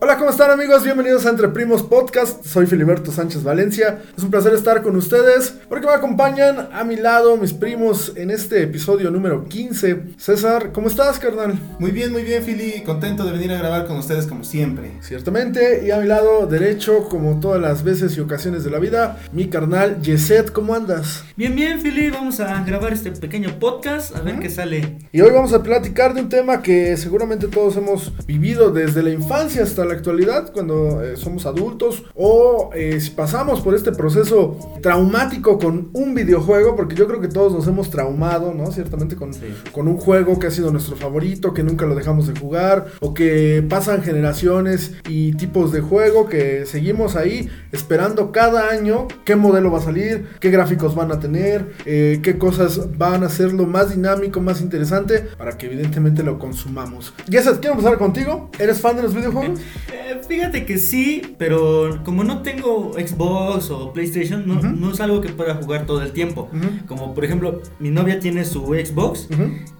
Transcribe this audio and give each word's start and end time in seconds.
Hola, 0.00 0.18
¿cómo 0.18 0.30
están 0.30 0.50
amigos? 0.50 0.82
Bienvenidos 0.82 1.26
a 1.26 1.30
Entre 1.30 1.48
Primos 1.48 1.82
Podcast. 1.84 2.44
Soy 2.44 2.66
Filiberto 2.66 3.12
Sánchez 3.12 3.44
Valencia. 3.44 4.02
Es 4.16 4.24
un 4.24 4.30
placer 4.30 4.52
estar 4.52 4.82
con 4.82 4.96
ustedes 4.96 5.54
porque 5.68 5.86
me 5.86 5.92
acompañan 5.92 6.68
a 6.72 6.82
mi 6.82 6.96
lado 6.96 7.36
mis 7.36 7.52
primos 7.52 8.12
en 8.16 8.30
este 8.30 8.62
episodio 8.64 9.10
número 9.12 9.44
15. 9.44 10.14
César, 10.16 10.72
¿cómo 10.72 10.88
estás, 10.88 11.20
carnal? 11.20 11.56
Muy 11.78 11.92
bien, 11.92 12.10
muy 12.10 12.22
bien, 12.24 12.42
Fili. 12.42 12.82
Contento 12.82 13.24
de 13.24 13.32
venir 13.32 13.52
a 13.52 13.58
grabar 13.58 13.86
con 13.86 13.96
ustedes 13.96 14.26
como 14.26 14.42
siempre. 14.42 14.92
Ciertamente. 15.02 15.84
Y 15.86 15.92
a 15.92 15.98
mi 15.98 16.06
lado 16.08 16.46
derecho, 16.48 17.08
como 17.08 17.38
todas 17.38 17.60
las 17.60 17.84
veces 17.84 18.16
y 18.16 18.20
ocasiones 18.20 18.64
de 18.64 18.70
la 18.70 18.80
vida, 18.80 19.18
mi 19.32 19.48
carnal 19.48 20.02
Yeset, 20.02 20.50
¿cómo 20.50 20.74
andas? 20.74 21.22
Bien, 21.36 21.54
bien, 21.54 21.80
Fili. 21.80 22.10
Vamos 22.10 22.40
a 22.40 22.64
grabar 22.64 22.92
este 22.92 23.12
pequeño 23.12 23.58
podcast 23.60 24.16
a 24.16 24.20
ver 24.20 24.40
qué 24.40 24.50
sale. 24.50 24.98
Y 25.12 25.20
hoy 25.20 25.30
vamos 25.30 25.52
a 25.52 25.62
platicar 25.62 26.12
de 26.14 26.22
un 26.22 26.28
tema 26.28 26.60
que 26.60 26.96
seguramente 26.96 27.46
todos 27.46 27.76
hemos 27.76 28.12
vivido 28.26 28.72
desde 28.72 29.02
la 29.02 29.10
infancia 29.10 29.62
hasta 29.62 29.81
la 29.84 29.94
actualidad, 29.94 30.52
cuando 30.52 31.02
eh, 31.02 31.16
somos 31.16 31.46
adultos, 31.46 32.04
o 32.14 32.70
eh, 32.74 33.00
si 33.00 33.10
pasamos 33.10 33.60
por 33.60 33.74
este 33.74 33.92
proceso 33.92 34.58
traumático 34.82 35.58
con 35.58 35.90
un 35.92 36.14
videojuego, 36.14 36.76
porque 36.76 36.94
yo 36.94 37.06
creo 37.06 37.20
que 37.20 37.28
todos 37.28 37.52
nos 37.52 37.66
hemos 37.66 37.90
traumado, 37.90 38.54
¿no? 38.54 38.70
Ciertamente 38.72 39.16
con, 39.16 39.32
con 39.72 39.88
un 39.88 39.96
juego 39.96 40.38
que 40.38 40.46
ha 40.46 40.50
sido 40.50 40.70
nuestro 40.70 40.96
favorito, 40.96 41.54
que 41.54 41.62
nunca 41.62 41.86
lo 41.86 41.94
dejamos 41.94 42.26
de 42.26 42.38
jugar, 42.38 42.86
o 43.00 43.14
que 43.14 43.64
pasan 43.68 44.02
generaciones 44.02 44.92
y 45.08 45.32
tipos 45.34 45.72
de 45.72 45.80
juego 45.80 46.28
que 46.28 46.66
seguimos 46.66 47.16
ahí 47.16 47.48
esperando 47.72 48.32
cada 48.32 48.68
año 48.70 49.08
qué 49.24 49.36
modelo 49.36 49.70
va 49.70 49.78
a 49.78 49.82
salir, 49.82 50.26
qué 50.40 50.50
gráficos 50.50 50.94
van 50.94 51.12
a 51.12 51.20
tener, 51.20 51.72
eh, 51.84 52.20
qué 52.22 52.38
cosas 52.38 52.96
van 52.98 53.22
a 53.22 53.26
hacerlo 53.26 53.66
más 53.66 53.90
dinámico, 53.90 54.40
más 54.40 54.60
interesante, 54.60 55.20
para 55.36 55.56
que 55.56 55.66
evidentemente 55.66 56.22
lo 56.22 56.38
consumamos. 56.38 57.14
Yesat, 57.28 57.60
quiero 57.60 57.74
empezar 57.74 57.98
contigo. 57.98 58.50
¿Eres 58.58 58.80
fan 58.80 58.96
de 58.96 59.02
los 59.02 59.14
videojuegos? 59.14 59.60
Eh, 59.92 60.20
fíjate 60.26 60.64
que 60.66 60.78
sí, 60.78 61.22
pero 61.38 62.00
como 62.04 62.24
no 62.24 62.42
tengo 62.42 62.92
Xbox 62.94 63.70
o 63.70 63.92
PlayStation, 63.92 64.44
no, 64.46 64.90
es 64.92 65.00
algo 65.00 65.20
que 65.20 65.28
pueda 65.30 65.54
jugar 65.54 65.86
todo 65.86 66.02
el 66.02 66.12
tiempo. 66.12 66.48
Como 66.86 67.14
por 67.14 67.24
ejemplo, 67.24 67.60
mi 67.78 67.90
novia 67.90 68.18
tiene 68.20 68.44
su 68.44 68.62
Xbox 68.74 69.28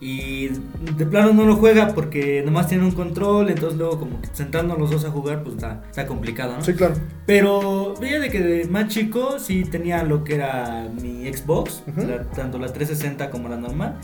y 0.00 0.48
de 0.96 1.06
plano 1.06 1.32
no 1.32 1.44
lo 1.44 1.56
juega 1.56 1.88
porque 1.94 2.42
nomás 2.44 2.68
tiene 2.68 2.84
un 2.84 2.92
control, 2.92 3.50
entonces 3.50 3.78
luego 3.78 3.98
como 3.98 4.20
que 4.20 4.28
sentándonos 4.32 4.78
los 4.78 4.90
dos 4.90 5.04
a 5.04 5.10
jugar, 5.10 5.42
pues 5.42 5.56
está, 5.56 5.82
está 5.88 6.06
complicado, 6.06 6.56
¿no? 6.56 6.64
Sí, 6.64 6.72
claro. 6.74 6.94
Pero 7.26 7.94
fíjate 8.00 8.30
que 8.30 8.40
de 8.40 8.64
más 8.66 8.88
chico 8.88 9.38
sí 9.38 9.64
tenía 9.64 10.02
lo 10.02 10.24
que 10.24 10.34
era 10.34 10.88
mi 11.00 11.32
Xbox, 11.32 11.82
la- 11.96 12.24
tanto 12.30 12.58
la 12.58 12.66
360 12.72 13.30
como 13.30 13.48
la 13.48 13.56
normal. 13.56 13.98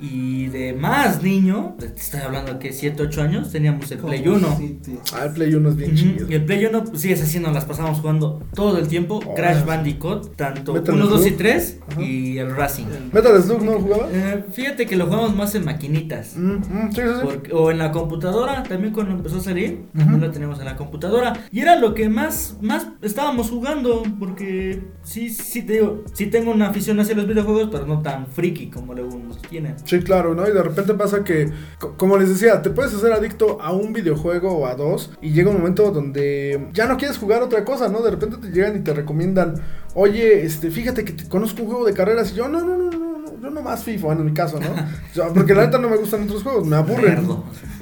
Y 0.00 0.46
de 0.46 0.72
más 0.72 1.22
niño, 1.22 1.74
te 1.78 1.86
estoy 1.86 2.20
hablando 2.20 2.58
que 2.58 2.72
7, 2.72 3.02
8 3.02 3.22
años, 3.22 3.52
teníamos 3.52 3.90
el 3.90 3.98
Play 3.98 4.26
1. 4.26 4.56
Sí, 4.58 4.78
sí. 4.82 4.98
Ah, 5.24 5.28
el 5.28 5.32
Play 5.32 5.54
1 5.54 5.68
es 5.70 5.76
bien 5.76 5.94
chido. 5.94 6.26
Y 6.30 6.34
el 6.34 6.44
Play 6.44 6.64
1, 6.66 6.84
pues 6.84 7.00
sí, 7.00 7.10
es 7.12 7.22
así, 7.22 7.38
nos 7.40 7.52
las 7.54 7.64
pasamos 7.64 7.98
jugando 8.00 8.42
todo 8.54 8.78
el 8.78 8.88
tiempo. 8.88 9.20
Oh, 9.26 9.34
Crash. 9.34 9.64
Bandicoot, 9.64 10.36
tanto 10.36 10.74
Metal 10.74 10.94
1, 10.94 11.06
2 11.06 11.20
y 11.20 11.28
Slug. 11.28 11.38
3 11.38 11.78
Ajá. 11.90 12.02
y 12.02 12.38
el 12.38 12.54
Racing. 12.54 12.84
Metal 13.12 13.42
Slug 13.42 13.62
no 13.62 13.72
jugaba. 13.80 14.08
Eh, 14.12 14.44
fíjate 14.52 14.86
que 14.86 14.96
lo 14.96 15.06
jugamos 15.06 15.34
más 15.34 15.54
en 15.54 15.64
maquinitas. 15.64 16.36
Mm, 16.36 16.50
mm, 16.56 16.92
sí, 16.92 17.00
sí, 17.00 17.08
sí. 17.08 17.20
Porque- 17.22 17.52
o 17.52 17.70
en 17.70 17.78
la 17.78 17.90
computadora, 17.92 18.62
también 18.64 18.92
cuando 18.92 19.12
empezó 19.12 19.38
a 19.38 19.40
salir, 19.40 19.84
Ujú. 19.94 19.98
también 19.98 20.20
lo 20.20 20.30
teníamos 20.30 20.58
en 20.58 20.64
la 20.66 20.76
computadora. 20.76 21.32
Y 21.50 21.60
era 21.60 21.76
lo 21.76 21.94
que 21.94 22.08
más, 22.08 22.56
más 22.60 22.86
estábamos 23.02 23.50
jugando, 23.50 24.02
porque 24.18 24.82
sí, 25.02 25.30
sí 25.30 25.62
te 25.62 25.74
digo, 25.74 26.04
sí 26.12 26.26
tengo 26.26 26.50
una 26.52 26.68
afición 26.68 27.00
hacia 27.00 27.14
los 27.14 27.26
videojuegos, 27.26 27.68
pero 27.72 27.86
no 27.86 28.02
tan 28.02 28.26
friki 28.26 28.68
como 28.70 28.94
luego 28.94 29.14
unos 29.16 29.40
tienen. 29.42 29.76
Sí, 29.84 30.00
claro, 30.00 30.34
¿no? 30.34 30.46
Y 30.48 30.52
de 30.52 30.62
repente 30.62 30.94
pasa 30.94 31.24
que, 31.24 31.48
co- 31.78 31.94
como 31.96 32.16
les 32.18 32.28
decía, 32.28 32.60
te 32.62 32.70
puedes 32.70 32.92
hacer 32.94 33.12
adicto 33.12 33.58
a 33.60 33.72
un 33.72 33.92
videojuego 33.92 34.52
o 34.52 34.66
a 34.66 34.74
dos 34.74 35.10
y 35.20 35.30
llega 35.30 35.50
un 35.50 35.58
momento 35.58 35.90
donde 35.90 36.68
ya 36.72 36.86
no 36.86 36.96
quieres 36.96 37.18
jugar 37.18 37.42
otra 37.42 37.64
cosa, 37.64 37.88
¿no? 37.88 38.02
De 38.02 38.10
repente 38.10 38.36
te 38.38 38.48
llegan 38.48 38.76
y 38.76 38.80
te 38.80 38.92
recomiendan, 38.92 39.54
oye, 39.94 40.44
este, 40.44 40.70
fíjate 40.70 41.04
que 41.04 41.28
conozco 41.28 41.62
un 41.62 41.68
juego 41.68 41.84
de 41.84 41.94
carreras 41.94 42.32
y 42.32 42.36
yo, 42.36 42.48
no, 42.48 42.60
no, 42.62 42.76
no, 42.76 43.03
yo 43.44 43.50
no 43.50 43.60
más 43.60 43.84
FIFA, 43.84 44.12
en 44.12 44.24
mi 44.24 44.32
caso, 44.32 44.58
¿no? 44.58 45.34
Porque 45.34 45.54
la 45.54 45.66
neta 45.66 45.78
no 45.78 45.90
me 45.90 45.96
gustan 45.96 46.24
otros 46.24 46.42
juegos, 46.42 46.66
me 46.66 46.76
aburren. 46.76 47.28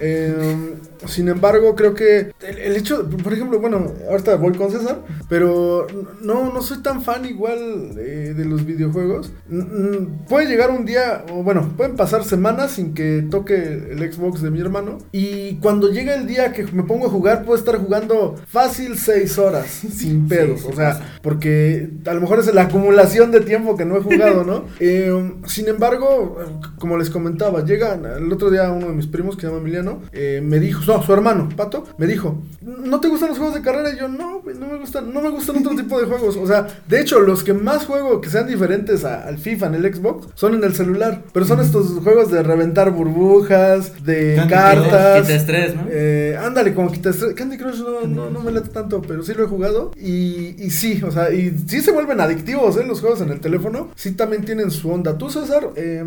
Eh, 0.01 0.75
sin 1.07 1.29
embargo, 1.29 1.75
creo 1.77 1.95
que 1.95 2.33
el, 2.41 2.59
el 2.59 2.77
hecho, 2.77 3.09
por 3.09 3.33
ejemplo, 3.33 3.61
bueno, 3.61 3.93
ahorita 4.11 4.37
voy 4.37 4.53
con 4.55 4.71
César, 4.71 5.03
pero 5.29 5.87
no, 6.21 6.53
no 6.53 6.63
soy 6.63 6.83
tan 6.83 7.03
fan 7.03 7.25
igual 7.25 7.93
eh, 7.99 8.35
de 8.37 8.45
los 8.45 8.65
videojuegos. 8.65 9.33
Mm, 9.49 9.59
mm, 9.61 10.09
Puede 10.29 10.47
llegar 10.47 10.71
un 10.71 10.85
día, 10.85 11.25
o 11.33 11.43
bueno, 11.43 11.73
pueden 11.77 11.97
pasar 11.97 12.25
semanas 12.25 12.73
sin 12.73 12.95
que 12.95 13.25
toque 13.31 13.55
el 13.91 14.13
Xbox 14.13 14.43
de 14.43 14.51
mi 14.51 14.61
hermano. 14.61 14.99
Y 15.13 15.57
cuando 15.57 15.91
llega 15.91 16.15
el 16.15 16.27
día 16.27 16.53
que 16.53 16.65
me 16.73 16.83
pongo 16.83 17.07
a 17.07 17.11
jugar, 17.11 17.45
puedo 17.45 17.59
estar 17.59 17.77
jugando 17.79 18.37
fácil 18.47 18.99
6 18.99 19.39
horas, 19.39 19.67
sin 19.93 20.27
pedos. 20.29 20.63
sí 20.63 20.69
o 20.73 20.77
sea, 20.77 20.95
pasa. 20.95 21.19
porque 21.23 21.91
a 22.07 22.15
lo 22.15 22.21
mejor 22.21 22.41
es 22.41 22.53
la 22.53 22.63
acumulación 22.63 23.31
de 23.31 23.41
tiempo 23.41 23.77
que 23.77 23.85
no 23.85 23.97
he 23.97 24.01
jugado, 24.01 24.45
¿no? 24.45 24.65
Eh, 24.81 25.13
sin 25.53 25.69
embargo, 25.69 26.39
como 26.79 26.97
les 26.97 27.11
comentaba, 27.11 27.65
llegan 27.65 28.05
el 28.07 28.33
otro 28.33 28.51
día 28.51 28.71
uno 28.71 28.87
de 28.89 28.93
mis 28.95 29.07
primos 29.07 29.37
que 29.37 29.43
se 29.43 29.47
llama 29.49 29.61
Emiliano, 29.61 30.01
eh, 30.13 30.41
me 30.43 30.59
dijo, 30.59 30.83
no, 30.87 31.03
su 31.03 31.13
hermano, 31.13 31.49
Pato, 31.57 31.85
me 31.99 32.07
dijo, 32.07 32.39
¿no 32.63 33.01
te 33.01 33.09
gustan 33.09 33.29
los 33.31 33.39
juegos 33.39 33.55
de 33.57 33.63
carrera? 33.63 33.93
Y 33.93 33.99
yo, 33.99 34.09
no, 34.09 34.43
no 34.59 34.67
me 34.67 34.79
gustan, 34.79 35.13
no 35.13 35.21
me 35.21 35.31
gustan 35.31 35.57
otro 35.59 35.75
tipo 35.77 36.01
de 36.01 36.07
juegos. 36.07 36.37
O 36.37 36.47
sea, 36.47 36.67
de 36.89 37.01
hecho, 37.01 37.21
los 37.21 37.43
que 37.45 37.53
más 37.53 37.87
juego 37.87 38.21
que 38.21 38.29
sean 38.31 38.47
diferentes 38.47 39.05
a- 39.05 39.27
al 39.27 39.39
FIFA 39.39 39.67
en 39.67 39.75
el 39.75 39.95
Xbox 39.95 40.29
son 40.35 40.55
en 40.55 40.65
el 40.65 40.75
celular, 40.75 41.23
pero 41.33 41.45
son 41.47 41.61
estos 41.61 41.87
juegos 42.03 42.31
de 42.31 42.43
reventar 42.43 42.91
burbujas, 42.91 44.05
de 44.05 44.35
Candy 44.37 44.53
cartas. 44.55 45.23
Quita 45.23 45.35
estrés, 45.35 45.75
¿no? 45.77 45.83
Eh, 45.91 46.37
ándale, 46.41 46.75
como 46.75 46.91
quitas 46.91 47.17
Candy 47.37 47.57
Crush 47.59 47.79
no, 47.81 48.07
no, 48.07 48.31
no 48.31 48.41
me 48.41 48.53
late 48.53 48.69
tanto, 48.71 49.03
pero 49.03 49.23
sí 49.23 49.35
lo 49.35 49.45
he 49.45 49.47
jugado. 49.49 49.91
Y, 49.97 50.55
y 50.63 50.71
sí, 50.71 51.03
o 51.05 51.11
sea, 51.11 51.33
y 51.33 51.57
sí 51.67 51.81
se 51.81 51.93
vuelven 51.93 52.21
adictivos, 52.21 52.77
¿eh? 52.77 52.85
Los 52.87 53.01
juegos 53.01 53.21
en 53.21 53.31
el 53.31 53.41
teléfono. 53.41 53.89
Sí 53.95 54.13
también 54.13 54.45
tienen 54.45 54.71
su 54.71 54.91
onda. 54.91 55.17
Tú, 55.19 55.31
César, 55.47 55.71
eh, 55.77 56.05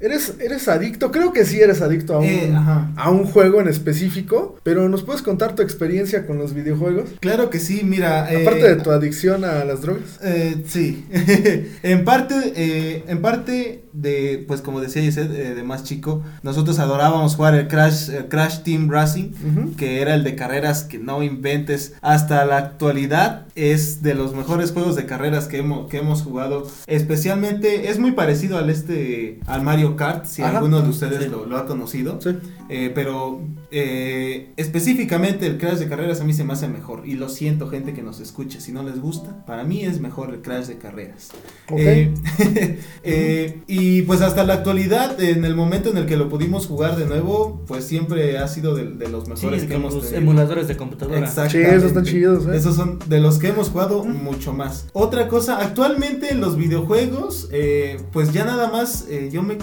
¿eres, 0.00 0.34
¿eres 0.40 0.68
adicto? 0.68 1.10
Creo 1.10 1.32
que 1.32 1.44
sí 1.44 1.60
eres 1.60 1.80
adicto 1.82 2.14
a 2.14 2.18
un, 2.18 2.24
Eh, 2.24 2.52
a 2.96 3.10
un 3.10 3.24
juego 3.24 3.60
en 3.60 3.68
específico. 3.68 4.58
Pero 4.62 4.88
¿nos 4.88 5.02
puedes 5.02 5.22
contar 5.22 5.54
tu 5.54 5.62
experiencia 5.62 6.26
con 6.26 6.38
los 6.38 6.54
videojuegos? 6.54 7.10
Claro 7.20 7.50
que 7.50 7.58
sí, 7.58 7.82
mira. 7.84 8.32
eh, 8.32 8.42
Aparte 8.42 8.68
de 8.68 8.76
tu 8.76 8.90
adicción 8.90 9.44
a 9.44 9.64
las 9.64 9.82
drogas. 9.82 10.18
Eh, 10.22 10.62
sí, 10.66 11.06
en 11.82 12.04
parte, 12.04 13.04
en 13.10 13.20
parte 13.20 13.84
de, 13.92 14.44
pues 14.46 14.60
como 14.60 14.80
decía 14.80 15.02
eh, 15.02 15.10
de 15.54 15.62
más 15.62 15.82
chico, 15.84 16.22
nosotros 16.42 16.78
adorábamos 16.78 17.34
jugar 17.36 17.54
el 17.54 17.66
Crash, 17.68 18.10
el 18.10 18.28
Crash 18.28 18.60
Team 18.62 18.88
Racing, 18.90 19.30
que 19.76 20.00
era 20.00 20.14
el 20.14 20.22
de 20.24 20.36
carreras 20.36 20.84
que 20.84 20.98
no 20.98 21.22
inventes. 21.22 21.94
Hasta 22.00 22.44
la 22.44 22.58
actualidad 22.58 23.46
es 23.58 24.02
de 24.02 24.14
los 24.14 24.34
mejores 24.34 24.72
juegos 24.72 24.96
de 24.96 25.06
carreras 25.06 25.48
que 25.48 25.58
hemos, 25.58 25.88
que 25.88 25.98
hemos 25.98 26.22
jugado. 26.22 26.66
Especialmente 26.86 27.88
es 27.90 27.98
muy 27.98 28.12
parecido 28.12 28.58
al 28.58 28.70
este, 28.70 29.40
al 29.46 29.62
Mario 29.62 29.96
Kart, 29.96 30.26
si 30.26 30.42
Ajá. 30.42 30.56
alguno 30.58 30.80
de 30.82 30.88
ustedes 30.88 31.24
Sí. 31.24 31.28
lo, 31.30 31.46
lo 31.46 31.56
ha 31.56 31.66
conocido. 31.66 32.20
Sí. 32.20 32.30
Eh, 32.68 32.92
pero 32.94 33.40
eh, 33.70 34.52
específicamente 34.56 35.46
el 35.46 35.58
Crash 35.58 35.78
de 35.78 35.88
carreras 35.88 36.20
a 36.20 36.24
mí 36.24 36.32
se 36.32 36.44
me 36.44 36.52
hace 36.52 36.68
mejor. 36.68 37.02
Y 37.06 37.14
lo 37.14 37.28
siento, 37.28 37.68
gente 37.68 37.94
que 37.94 38.02
nos 38.02 38.20
escuche. 38.20 38.60
Si 38.60 38.72
no 38.72 38.82
les 38.82 39.00
gusta, 39.00 39.44
para 39.46 39.64
mí 39.64 39.82
es 39.84 40.00
mejor 40.00 40.32
el 40.32 40.40
Crash 40.42 40.66
de 40.66 40.78
carreras. 40.78 41.30
Eh, 41.76 42.14
eh, 43.02 43.60
y 43.66 44.02
pues 44.02 44.20
hasta 44.20 44.44
la 44.44 44.54
actualidad, 44.54 45.20
en 45.20 45.44
el 45.44 45.54
momento 45.54 45.90
en 45.90 45.96
el 45.98 46.06
que 46.06 46.16
lo 46.16 46.28
pudimos 46.28 46.66
jugar 46.66 46.96
de 46.96 47.06
nuevo, 47.06 47.62
pues 47.66 47.84
siempre 47.84 48.38
ha 48.38 48.48
sido 48.48 48.74
de, 48.74 48.84
de 48.90 49.08
los 49.08 49.24
Sí, 49.24 49.30
mejores 49.30 49.64
que 49.64 49.74
hemos 49.74 49.94
los 49.94 50.04
tenido. 50.04 50.18
emuladores 50.22 50.68
de 50.68 50.76
computadora. 50.76 51.26
Sí, 51.48 51.58
esos 51.58 51.84
están 51.84 52.04
chidos, 52.04 52.46
¿eh? 52.46 52.56
Esos 52.56 52.76
son 52.76 52.98
de 53.06 53.20
los 53.20 53.38
que 53.38 53.48
hemos 53.48 53.70
jugado 53.70 54.04
mucho 54.04 54.52
más. 54.52 54.86
Otra 54.92 55.28
cosa, 55.28 55.58
actualmente 55.60 56.32
en 56.32 56.40
los 56.40 56.56
videojuegos, 56.56 57.48
eh, 57.52 58.00
pues 58.12 58.32
ya 58.32 58.44
nada 58.44 58.70
más 58.70 59.06
eh, 59.08 59.28
yo, 59.32 59.42
me 59.42 59.58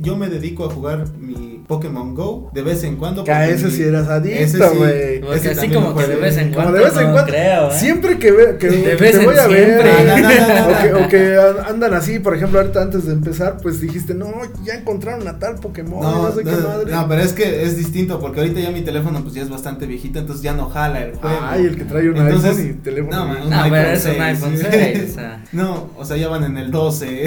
yo 0.00 0.16
me 0.16 0.28
dedico 0.28 0.64
a 0.64 0.70
jugar 0.70 1.16
mi 1.18 1.62
Pokémon 1.66 2.14
Go 2.14 2.50
de 2.54 2.62
vez 2.62 2.82
en 2.84 2.96
cuando. 2.96 3.24
Que 3.24 3.32
a 3.36 3.48
ese 3.48 3.70
sí 3.70 3.82
eras 3.82 4.04
ese 4.04 4.12
adicto, 4.12 4.70
sí. 4.70 4.76
güey. 4.78 5.20
Porque 5.20 5.36
Ese 5.36 5.50
así 5.50 5.68
como 5.70 5.94
que 5.96 6.06
de 6.06 6.16
vez 6.16 6.36
en 6.36 6.52
cuando. 6.52 6.72
de 6.72 6.84
vez 6.84 6.96
en 6.96 7.06
no 7.06 7.12
cuando. 7.12 7.30
creo, 7.32 7.68
¿eh? 7.70 7.74
Siempre 7.78 8.18
que, 8.18 8.30
ve, 8.32 8.56
que, 8.58 8.66
De 8.70 8.82
que 8.82 8.94
vez 8.96 9.12
te 9.12 9.18
en 9.18 9.24
voy 9.24 9.36
a 9.38 9.46
ver, 9.46 9.82
siempre. 9.82 9.90
Ah, 9.92 10.66
no, 10.68 10.68
o, 10.68 10.82
que, 10.82 11.04
o 11.04 11.08
que 11.08 11.36
andan 11.68 11.94
así, 11.94 12.18
por 12.18 12.34
ejemplo, 12.36 12.58
ahorita 12.60 12.82
antes 12.82 13.06
de 13.06 13.12
empezar, 13.12 13.58
pues 13.62 13.80
dijiste, 13.80 14.14
no, 14.14 14.32
ya 14.64 14.74
encontraron 14.74 15.26
a 15.28 15.38
tal 15.38 15.56
Pokémon, 15.56 16.00
no, 16.02 16.22
No, 16.28 16.32
sé 16.34 16.44
qué 16.44 16.50
no, 16.52 16.68
madre. 16.68 16.92
no, 16.92 17.08
pero 17.08 17.22
es 17.22 17.32
que 17.32 17.62
es 17.64 17.76
distinto 17.76 18.18
porque 18.20 18.40
ahorita 18.40 18.60
ya 18.60 18.70
mi 18.70 18.82
teléfono 18.82 19.22
pues 19.22 19.34
ya 19.34 19.42
es 19.42 19.48
bastante 19.50 19.86
viejito, 19.86 20.18
entonces 20.18 20.42
ya 20.42 20.52
no 20.54 20.68
jala 20.68 21.02
el 21.02 21.14
juego. 21.14 21.36
Ay, 21.42 21.66
el 21.66 21.76
que 21.76 21.84
trae 21.84 22.08
un 22.10 22.16
Entonces, 22.16 22.56
iPhone 22.56 22.70
y 22.70 22.82
teléfono. 22.82 23.16
no, 23.16 23.26
man, 23.26 23.42
un 23.44 23.50
No, 23.50 23.62
pero 23.70 23.88
es 23.90 24.04
un 24.04 24.10
6, 24.12 24.20
iPhone 24.20 24.56
sí. 24.56 24.64
6, 24.70 25.10
o 25.10 25.14
sea. 25.14 25.44
No, 25.52 25.90
o 25.96 26.04
sea, 26.04 26.16
ya 26.16 26.28
van 26.28 26.44
en 26.44 26.56
el 26.58 26.70
12. 26.70 27.24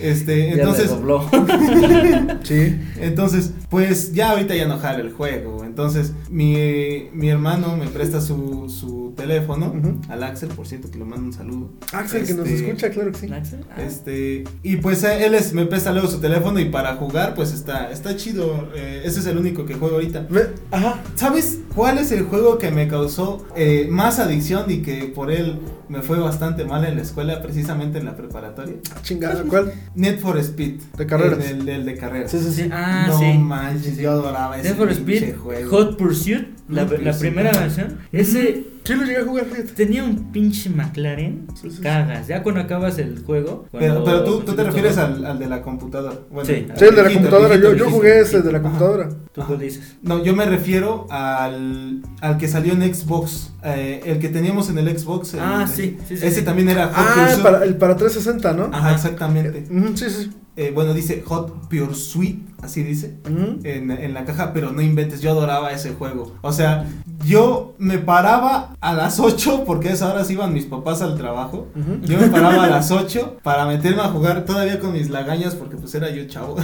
este, 0.00 0.46
Ya 0.48 0.52
entonces, 0.54 0.88
dobló. 0.90 1.28
Sí. 2.42 2.80
entonces, 3.00 3.50
pues 3.68 4.12
ya 4.12 4.30
ahorita 4.30 4.54
ya 4.54 4.66
no 4.66 4.78
jala 4.82 5.00
el 5.00 5.12
juego. 5.12 5.64
Entonces, 5.64 6.12
mi, 6.30 7.08
mi 7.12 7.28
hermano 7.30 7.76
me 7.76 7.86
presta 7.86 8.20
su, 8.20 8.68
su 8.68 9.12
teléfono 9.16 9.72
al 10.08 10.22
Axel, 10.22 10.48
por 10.50 10.66
cierto, 10.66 10.90
que 10.90 10.98
lo 10.98 11.06
mando 11.06 11.26
un 11.26 11.32
saludo. 11.32 11.70
Axel, 11.92 12.26
que 12.26 12.34
nos 12.34 12.46
Este, 12.48 12.66
escucha, 12.66 12.90
claro 12.90 13.12
que 13.12 13.18
sí. 13.18 13.32
Axel, 13.32 13.64
ah. 13.70 13.80
Este, 13.82 14.44
y 14.62 14.76
pues 14.76 15.02
eh, 15.04 15.24
él 15.26 15.34
es, 15.34 15.52
me 15.54 15.64
presta 15.66 15.92
luego 15.92 16.08
su 16.08 16.20
teléfono 16.20 16.58
y 16.60 16.66
para 16.66 16.96
jugar, 16.96 17.34
pues 17.34 17.52
está, 17.52 17.90
está 17.90 18.16
chido. 18.16 18.68
eh, 18.74 19.02
ese 19.04 19.20
es 19.20 19.26
el 19.26 19.38
único 19.38 19.64
que 19.64 19.74
juego 19.74 19.94
ahorita. 19.96 20.26
Me- 20.28 20.40
ajá. 20.70 21.00
¿Sabes? 21.14 21.60
¿Cuál 21.74 21.98
es 21.98 22.12
el 22.12 22.22
juego 22.24 22.58
que 22.58 22.70
me 22.70 22.88
causó 22.88 23.46
eh, 23.56 23.86
más 23.90 24.18
adicción 24.18 24.70
y 24.70 24.82
que 24.82 25.04
por 25.14 25.30
él 25.30 25.58
me 25.88 26.02
fue 26.02 26.18
bastante 26.18 26.64
mal 26.64 26.84
en 26.84 26.96
la 26.96 27.02
escuela, 27.02 27.40
precisamente 27.42 27.98
en 27.98 28.04
la 28.06 28.16
preparatoria? 28.16 28.76
Chingada, 29.02 29.42
¿cuál? 29.44 29.72
Need 29.94 30.18
for 30.18 30.38
Speed. 30.38 30.80
De 30.96 31.06
carreras. 31.06 31.44
El, 31.44 31.60
el- 31.62 31.68
el 31.68 31.84
de 31.84 31.96
carreras. 31.96 32.30
Sí, 32.30 32.38
sí, 32.40 32.52
sí. 32.52 32.68
Ah, 32.72 33.04
no 33.08 33.18
sí. 33.18 33.38
manches, 33.38 33.96
yo 33.98 34.10
adoraba 34.12 34.58
ese 34.58 34.68
Need 34.70 34.78
for 34.78 34.90
Speed, 34.92 35.36
juego. 35.36 35.70
Hot 35.70 35.96
Pursuit, 35.96 36.48
la, 36.68 36.82
Hot 36.82 36.90
la 36.92 36.96
Pursuit, 37.12 37.20
primera 37.20 37.52
versión. 37.52 37.98
Ese 38.12 38.64
Sí, 38.84 38.94
lo 38.94 39.04
llegué 39.04 39.18
a 39.18 39.24
jugar, 39.24 39.44
fíjate. 39.46 39.72
tenía 39.74 40.02
un 40.02 40.32
pinche 40.32 40.68
McLaren. 40.68 41.46
Sí, 41.54 41.70
sí, 41.70 41.76
sí. 41.76 41.82
cagas. 41.82 42.26
Ya 42.26 42.42
cuando 42.42 42.60
acabas 42.62 42.98
el 42.98 43.22
juego. 43.24 43.66
Pero, 43.70 44.02
pero 44.02 44.24
tú, 44.24 44.40
tú 44.40 44.54
te 44.54 44.64
refieres 44.64 44.98
al, 44.98 45.24
al 45.24 45.38
de 45.38 45.46
la 45.46 45.62
computadora. 45.62 46.16
Bueno, 46.30 46.46
Sí. 46.48 46.66
Sí, 46.76 46.84
el 46.84 46.90
de 46.90 47.02
la 47.02 47.08
viejito, 47.08 47.20
computadora. 47.30 47.48
viejito, 47.48 47.72
Yo, 47.74 47.84
yo 47.84 47.90
jugué 47.90 48.20
ese 48.20 48.42
de 48.42 48.50
la 48.52 48.58
Ajá. 48.58 48.62
computadora. 48.68 49.08
¿Tú 49.32 49.40
Ajá. 49.40 49.48
cuál 49.48 49.60
dices? 49.60 49.96
No, 50.02 50.22
yo 50.24 50.34
me 50.34 50.46
refiero 50.46 51.06
al, 51.10 52.02
al 52.20 52.38
que 52.38 52.48
salió 52.48 52.72
en 52.72 52.92
Xbox. 52.94 53.52
eh, 53.64 54.00
el 54.04 54.18
que 54.18 54.28
teníamos 54.28 54.68
en 54.70 54.78
el 54.78 54.98
Xbox. 54.98 55.34
el- 55.34 55.40
Ah, 55.40 55.66
sí, 55.72 55.96
sí, 56.08 56.16
sí, 56.16 56.26
Ese 56.26 56.40
sí. 56.40 56.42
también 56.42 56.68
era 56.68 56.90
Ah, 56.92 57.36
para, 57.42 57.64
el 57.64 57.76
para 57.76 57.96
360, 57.96 58.52
¿no? 58.52 58.76
Ajá, 58.76 58.92
exactamente. 58.94 59.64
Ujú, 59.72 59.96
sí, 59.96 60.10
sí. 60.10 60.30
Eh, 60.56 60.70
bueno, 60.74 60.92
dice 60.92 61.22
Hot 61.26 61.68
Pure 61.70 61.94
Sweet, 61.94 62.40
así 62.62 62.82
dice. 62.82 63.16
En, 63.64 63.90
en 63.90 64.12
la 64.14 64.24
caja, 64.26 64.52
pero 64.52 64.70
no 64.72 64.82
inventes, 64.82 65.20
yo 65.22 65.30
adoraba 65.30 65.72
ese 65.72 65.94
juego. 65.94 66.34
O 66.42 66.52
sea, 66.52 66.86
yo 67.24 67.74
me 67.78 67.98
paraba 67.98 68.74
a 68.80 68.92
las 68.92 69.18
8, 69.18 69.64
porque 69.66 69.88
a 69.88 69.92
esa 69.92 70.12
hora 70.12 70.24
se 70.24 70.34
iban 70.34 70.52
mis 70.52 70.66
papás 70.66 71.00
al 71.00 71.16
trabajo. 71.16 71.68
Yo 72.02 72.18
me 72.18 72.28
paraba 72.28 72.64
a 72.64 72.68
las 72.68 72.90
8 72.90 73.38
para 73.42 73.64
meterme 73.66 74.02
a 74.02 74.08
jugar 74.08 74.44
todavía 74.44 74.78
con 74.78 74.92
mis 74.92 75.08
lagañas, 75.08 75.54
porque 75.54 75.76
pues 75.76 75.94
era 75.94 76.10
yo 76.10 76.26
chavo. 76.26 76.56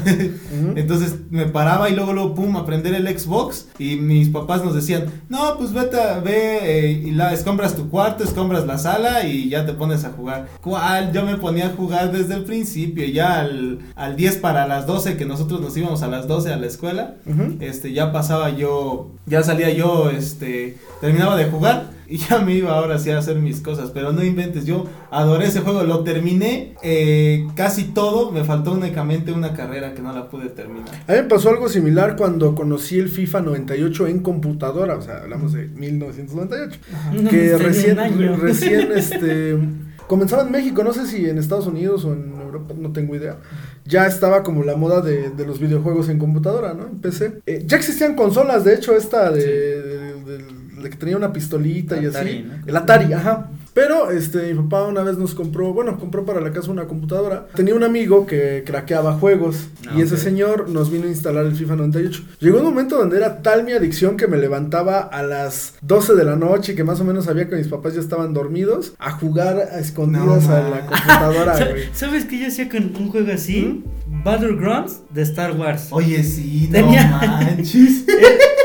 Entonces 0.76 1.16
me 1.30 1.46
paraba 1.46 1.88
y 1.88 1.94
luego, 1.94 2.12
luego, 2.12 2.34
pum, 2.34 2.56
a 2.56 2.66
prender 2.66 2.94
el 2.94 3.18
Xbox. 3.18 3.68
Y 3.78 3.96
mis 3.96 4.28
papás 4.28 4.64
nos 4.64 4.74
decían, 4.74 5.04
no, 5.28 5.56
pues 5.56 5.72
vete, 5.72 6.00
a- 6.00 6.20
ve 6.20 6.58
eh, 6.62 6.90
y 7.06 7.10
la, 7.12 7.32
escombras 7.32 7.74
tu 7.74 7.88
cuarto, 7.88 8.24
escombras 8.24 8.66
la 8.66 8.78
sala 8.78 9.24
y 9.24 9.48
ya 9.48 9.64
te 9.64 9.72
pones 9.72 10.04
a 10.04 10.10
jugar. 10.10 10.48
¿Cuál? 10.60 11.12
Yo 11.12 11.24
me 11.24 11.36
ponía 11.36 11.68
a 11.68 11.70
jugar 11.70 12.12
desde 12.12 12.34
el 12.34 12.44
principio, 12.44 13.06
ya 13.06 13.40
al, 13.40 13.77
al 13.94 14.16
10 14.16 14.36
para 14.38 14.66
las 14.66 14.86
12, 14.86 15.16
que 15.16 15.24
nosotros 15.24 15.60
nos 15.60 15.76
íbamos 15.76 16.02
a 16.02 16.08
las 16.08 16.26
12 16.28 16.52
a 16.52 16.56
la 16.56 16.66
escuela. 16.66 17.16
Este, 17.60 17.92
ya 17.92 18.12
pasaba 18.12 18.50
yo, 18.50 19.10
ya 19.26 19.42
salía 19.42 19.70
yo, 19.70 20.10
este, 20.10 20.76
terminaba 21.00 21.36
de 21.36 21.46
jugar 21.46 21.98
y 22.08 22.16
ya 22.16 22.38
me 22.38 22.54
iba 22.54 22.72
ahora 22.72 22.98
sí 22.98 23.10
a 23.10 23.18
hacer 23.18 23.36
mis 23.36 23.60
cosas, 23.60 23.90
pero 23.92 24.12
no 24.12 24.24
inventes, 24.24 24.64
yo 24.64 24.86
adoré 25.10 25.46
ese 25.46 25.60
juego, 25.60 25.84
lo 25.84 26.04
terminé 26.04 26.74
eh, 26.82 27.46
casi 27.54 27.84
todo, 27.84 28.32
me 28.32 28.44
faltó 28.44 28.72
únicamente 28.72 29.30
una 29.30 29.52
carrera 29.52 29.92
que 29.92 30.00
no 30.00 30.12
la 30.12 30.30
pude 30.30 30.48
terminar. 30.48 30.88
A 31.06 31.12
mí 31.12 31.18
me 31.18 31.24
pasó 31.24 31.50
algo 31.50 31.68
similar 31.68 32.16
cuando 32.16 32.54
conocí 32.54 32.98
el 32.98 33.10
FIFA 33.10 33.42
98 33.42 34.06
en 34.06 34.20
computadora, 34.20 34.96
o 34.96 35.02
sea, 35.02 35.18
hablamos 35.18 35.52
de 35.52 35.66
1998. 35.66 36.80
No, 37.12 37.30
que 37.30 37.36
tenía 37.36 37.58
recién, 37.58 37.92
un 37.92 37.98
año. 37.98 38.36
recién, 38.36 38.90
este, 38.92 39.58
comenzaba 40.06 40.44
en 40.44 40.50
México, 40.50 40.82
no 40.82 40.94
sé 40.94 41.06
si 41.06 41.28
en 41.28 41.36
Estados 41.36 41.66
Unidos 41.66 42.06
o 42.06 42.14
en 42.14 42.37
Europa, 42.48 42.74
no 42.76 42.92
tengo 42.92 43.14
idea. 43.14 43.36
Ya 43.84 44.06
estaba 44.06 44.42
como 44.42 44.62
la 44.64 44.76
moda 44.76 45.00
de, 45.00 45.30
de 45.30 45.46
los 45.46 45.58
videojuegos 45.60 46.08
en 46.08 46.18
computadora, 46.18 46.74
¿no? 46.74 46.82
En 46.88 46.98
PC. 47.00 47.40
Eh, 47.46 47.62
ya 47.66 47.76
existían 47.76 48.14
consolas, 48.16 48.64
de 48.64 48.74
hecho, 48.74 48.96
esta 48.96 49.30
de, 49.30 49.40
Sí. 49.40 49.46
de- 49.48 50.36
de- 50.38 50.58
de 50.82 50.90
que 50.90 50.96
tenía 50.96 51.16
una 51.16 51.32
pistolita 51.32 51.96
y 52.00 52.06
así. 52.06 52.44
¿no? 52.46 52.54
El 52.66 52.76
Atari, 52.76 53.12
ajá. 53.12 53.50
Pero 53.78 54.10
este, 54.10 54.52
mi 54.52 54.60
papá 54.64 54.86
una 54.88 55.02
vez 55.04 55.18
nos 55.18 55.34
compró, 55.34 55.72
bueno, 55.72 55.98
compró 56.00 56.24
para 56.24 56.40
la 56.40 56.52
casa 56.52 56.72
una 56.72 56.86
computadora. 56.86 57.46
Tenía 57.54 57.76
un 57.76 57.84
amigo 57.84 58.26
que 58.26 58.64
craqueaba 58.66 59.12
juegos 59.12 59.68
Ah, 59.88 59.92
y 59.96 60.02
ese 60.02 60.16
ok. 60.16 60.20
señor 60.20 60.68
nos 60.68 60.90
vino 60.90 61.04
a 61.04 61.08
instalar 61.08 61.46
el 61.46 61.54
FIFA 61.54 61.76
98. 61.76 62.22
Llegó 62.40 62.58
un 62.58 62.64
momento 62.64 62.98
donde 62.98 63.16
era 63.18 63.40
tal 63.40 63.62
mi 63.62 63.72
adicción 63.72 64.16
que 64.16 64.26
me 64.26 64.36
levantaba 64.36 64.98
a 65.00 65.22
las 65.22 65.74
12 65.82 66.14
de 66.16 66.24
la 66.24 66.34
noche, 66.34 66.74
que 66.74 66.82
más 66.82 66.98
o 67.00 67.04
menos 67.04 67.26
sabía 67.26 67.48
que 67.48 67.54
mis 67.54 67.68
papás 67.68 67.94
ya 67.94 68.00
estaban 68.00 68.34
dormidos, 68.34 68.94
a 68.98 69.12
jugar 69.12 69.56
a 69.58 69.78
escondidas 69.78 70.48
No, 70.48 70.54
a 70.56 70.60
la 70.68 70.80
computadora. 70.86 71.54
¿Sabes 71.92 72.24
qué 72.24 72.40
yo 72.40 72.48
hacía 72.48 72.68
con 72.68 72.82
un 72.96 73.10
juego 73.10 73.32
así? 73.32 73.82
¿Mm? 74.08 74.24
Battlegrounds 74.24 75.02
de 75.10 75.22
Star 75.22 75.52
Wars. 75.56 75.86
Oye, 75.92 76.24
sí, 76.24 76.66
no 76.70 76.72
Tenía- 76.78 77.06
manches. 77.06 78.04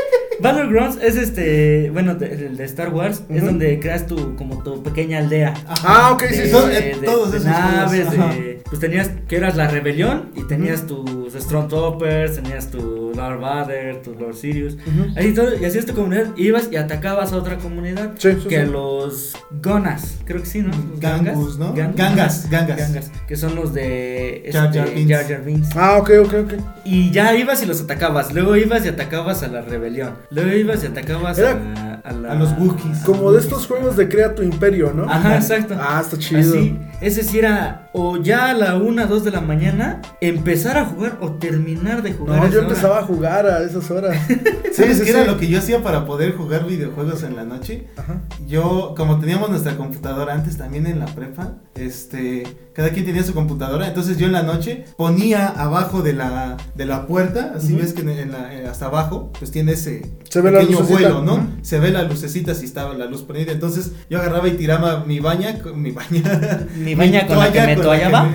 Battlegrounds 0.44 0.98
es 1.02 1.16
este, 1.16 1.90
bueno, 1.90 2.12
el 2.20 2.56
de 2.56 2.64
Star 2.64 2.92
Wars, 2.92 3.22
es 3.30 3.42
donde 3.44 3.80
creas 3.80 4.06
tu, 4.06 4.36
como 4.36 4.62
tu 4.62 4.82
pequeña 4.82 5.18
aldea. 5.18 5.54
Ah, 5.84 6.10
ok, 6.12 6.22
sí, 6.30 6.50
son- 6.50 6.70
eh, 6.70 6.96
de- 7.00 7.06
todos 7.06 7.32
de 7.32 7.38
esos 7.38 7.48
naves, 7.50 8.06
ajá. 8.08 8.30
pues 8.68 8.78
tenías 8.80 9.10
que 9.26 9.36
eras 9.36 9.56
la 9.56 9.68
rebelión 9.68 10.30
y 10.36 10.42
tenías 10.46 10.86
tus 11.34 11.42
Stormtroopers, 11.44 12.36
tenías 12.36 12.70
tu 12.70 13.12
Lord 13.14 13.40
Vader, 13.40 14.02
tu 14.02 14.14
Lord 14.14 14.34
Sirius, 14.34 14.76
ahí 15.16 15.34
todo, 15.34 15.56
y 15.60 15.64
hacías 15.64 15.84
tu 15.86 15.94
comunidad, 15.94 16.28
ibas 16.36 16.68
y 16.72 16.76
atacabas 16.76 17.32
a 17.32 17.36
otra 17.36 17.58
comunidad, 17.58 18.12
Sí, 18.18 18.30
sí, 18.40 18.48
que 18.48 18.64
sí. 18.64 18.70
los 18.70 19.36
Gonas, 19.62 20.18
creo 20.24 20.40
que 20.40 20.46
sí, 20.46 20.60
¿no? 20.62 20.70
Gangus, 20.98 21.58
¿no? 21.58 21.74
Gan- 21.74 21.94
Gangas, 21.94 22.48
gangas. 22.50 23.10
que 23.28 23.36
son 23.36 23.54
los 23.54 23.72
de 23.74 24.48
Jar 24.52 24.66
este, 24.66 24.78
Jar 24.78 24.94
Binks. 24.94 25.10
Jar 25.10 25.28
Jar 25.28 25.44
Binks. 25.44 25.68
Ah, 25.76 25.96
ok, 25.98 26.10
ok, 26.24 26.34
ok. 26.44 26.52
Y 26.84 27.10
ya 27.10 27.34
ibas 27.34 27.62
y 27.62 27.66
los 27.66 27.80
atacabas. 27.80 28.32
Luego 28.32 28.56
ibas 28.56 28.84
y 28.84 28.88
atacabas 28.88 29.42
a 29.42 29.48
la 29.48 29.62
rebelión. 29.62 30.14
Luego 30.30 30.52
ibas 30.52 30.82
y 30.84 30.86
atacabas 30.86 31.38
Era 31.38 31.50
a, 31.52 31.93
a 32.04 32.12
la- 32.12 32.32
a 32.32 32.34
los 32.34 32.50
Wookiees. 32.58 32.98
Como 33.04 33.32
de 33.32 33.40
estos 33.40 33.66
juegos 33.66 33.96
de 33.96 34.08
crea 34.08 34.34
tu 34.34 34.42
imperio, 34.42 34.92
¿no? 34.94 35.04
Ajá, 35.10 35.36
exacto. 35.36 35.74
Ah, 35.80 36.00
está 36.02 36.18
chido. 36.18 36.40
Así, 36.40 36.78
ese 37.00 37.24
sí 37.24 37.38
era 37.38 37.88
o 37.92 38.16
ya 38.18 38.50
a 38.50 38.54
la 38.54 38.76
1, 38.76 39.06
2 39.06 39.24
de 39.24 39.30
la 39.30 39.40
mañana 39.40 40.02
empezar 40.20 40.76
a 40.76 40.84
jugar 40.84 41.18
o 41.20 41.32
terminar 41.32 42.02
de 42.02 42.12
jugar. 42.12 42.38
No, 42.38 42.44
a 42.44 42.50
yo 42.50 42.60
empezaba 42.60 42.94
hora. 42.96 43.04
a 43.04 43.06
jugar 43.06 43.46
a 43.46 43.62
esas 43.62 43.90
horas. 43.90 44.16
¿Sabes 44.72 45.00
qué 45.00 45.10
era 45.10 45.24
lo 45.24 45.38
que 45.38 45.46
yo 45.48 45.58
hacía 45.58 45.82
para 45.82 46.04
poder 46.04 46.34
jugar 46.36 46.66
videojuegos 46.66 47.22
en 47.22 47.36
la 47.36 47.44
noche? 47.44 47.88
Ajá. 47.96 48.20
Yo, 48.46 48.94
como 48.96 49.18
teníamos 49.20 49.48
nuestra 49.50 49.76
computadora 49.76 50.34
antes 50.34 50.56
también 50.58 50.86
en 50.86 50.98
la 50.98 51.06
prepa, 51.06 51.52
este, 51.76 52.42
cada 52.74 52.90
quien 52.90 53.04
tenía 53.06 53.22
su 53.22 53.32
computadora, 53.34 53.86
entonces 53.86 54.18
yo 54.18 54.26
en 54.26 54.32
la 54.32 54.42
noche 54.42 54.84
ponía 54.96 55.46
abajo 55.46 56.02
de 56.02 56.12
la, 56.14 56.56
de 56.74 56.86
la 56.86 57.06
puerta, 57.06 57.52
así 57.56 57.72
Ujú. 57.74 57.82
ves 57.82 57.92
que 57.92 58.02
en, 58.02 58.08
en 58.10 58.32
la, 58.32 58.52
eh, 58.54 58.66
hasta 58.66 58.86
abajo, 58.86 59.32
pues 59.38 59.50
tiene 59.52 59.72
ese 59.72 60.10
Se 60.28 60.40
ve 60.40 60.50
la 60.50 60.60
pequeño 60.60 60.80
vuelo, 60.80 61.22
¿no? 61.22 61.34
Ujú. 61.34 61.46
Se 61.62 61.78
ve 61.78 61.90
la 61.94 62.02
lucecita 62.04 62.54
si 62.54 62.66
estaba 62.66 62.92
la 62.94 63.06
luz 63.06 63.22
prendida, 63.22 63.52
entonces 63.52 63.92
yo 64.10 64.18
agarraba 64.18 64.46
y 64.48 64.52
tiraba 64.52 65.04
mi 65.06 65.20
baña, 65.20 65.58
con- 65.60 65.80
mi 65.80 65.90
baña, 65.92 66.66
Mi 66.76 66.94
baña 66.94 67.26
con 67.26 67.38
la 67.38 67.50
que 67.52 67.60
me 67.62 67.76
toallaba. 67.76 68.28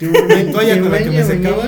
mi 0.00 0.52
toalla 0.52 0.80
con 0.80 0.90
la 0.92 0.98
que 0.98 1.10
me 1.10 1.24
secaba, 1.24 1.62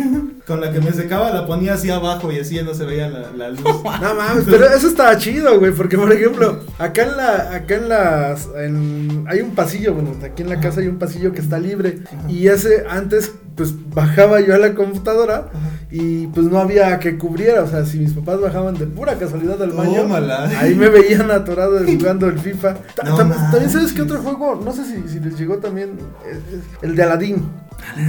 con 0.46 0.60
la 0.60 0.72
que 0.72 0.80
me 0.80 0.92
secaba 0.92 1.30
la 1.30 1.46
ponía 1.46 1.74
así 1.74 1.90
abajo 1.90 2.30
y 2.32 2.38
así 2.38 2.56
ya 2.56 2.62
no 2.62 2.74
se 2.74 2.84
veía 2.84 3.08
la, 3.08 3.30
la 3.36 3.50
luz. 3.50 3.60
No 4.00 4.14
mames, 4.14 4.44
pero 4.48 4.66
eso 4.66 4.88
estaba 4.88 5.16
chido, 5.18 5.58
güey, 5.58 5.72
porque 5.72 5.96
por 5.98 6.12
ejemplo, 6.12 6.60
acá 6.78 7.02
en 7.02 7.16
la, 7.16 7.54
acá 7.54 7.74
en 7.76 7.88
las, 7.88 8.48
en- 8.56 9.24
hay 9.28 9.40
un 9.40 9.50
pasillo, 9.54 9.94
bueno, 9.94 10.12
aquí 10.24 10.42
en 10.42 10.48
la 10.48 10.60
casa 10.60 10.80
hay 10.80 10.88
un 10.88 10.98
pasillo 10.98 11.32
que 11.32 11.40
está 11.40 11.58
libre 11.58 11.98
y 12.28 12.48
ese 12.48 12.84
antes, 12.88 13.32
pues 13.56 13.74
bajaba 13.94 14.40
yo 14.40 14.54
a 14.54 14.58
la 14.58 14.74
computadora 14.74 15.48
y 15.90 16.28
pues 16.28 16.46
no 16.46 16.58
había 16.58 16.98
que 16.98 17.18
cubriera, 17.18 17.62
o 17.62 17.66
sea, 17.66 17.84
si 17.84 17.98
mis 17.98 18.12
papás 18.12 18.40
bajaban 18.40 18.74
de 18.78 18.86
pura 18.86 19.16
casualidad 19.16 19.60
al 19.62 19.72
baño, 19.72 20.02
Tómala. 20.02 20.44
ahí 20.60 20.74
me 20.74 20.88
veían 20.88 21.30
atorado 21.30 21.78
jugando 21.84 22.26
el 22.28 22.38
FIFA. 22.38 22.76
No 23.04 23.16
también 23.16 23.70
sabes 23.70 23.92
que 23.92 24.02
otro 24.02 24.18
juego, 24.22 24.60
no 24.64 24.72
sé 24.72 24.84
si, 24.84 25.08
si 25.08 25.20
les 25.20 25.38
llegó 25.38 25.58
también, 25.58 25.90
eh, 26.26 26.40
el 26.82 26.94
de 26.96 27.02
Aladdin. 27.02 27.48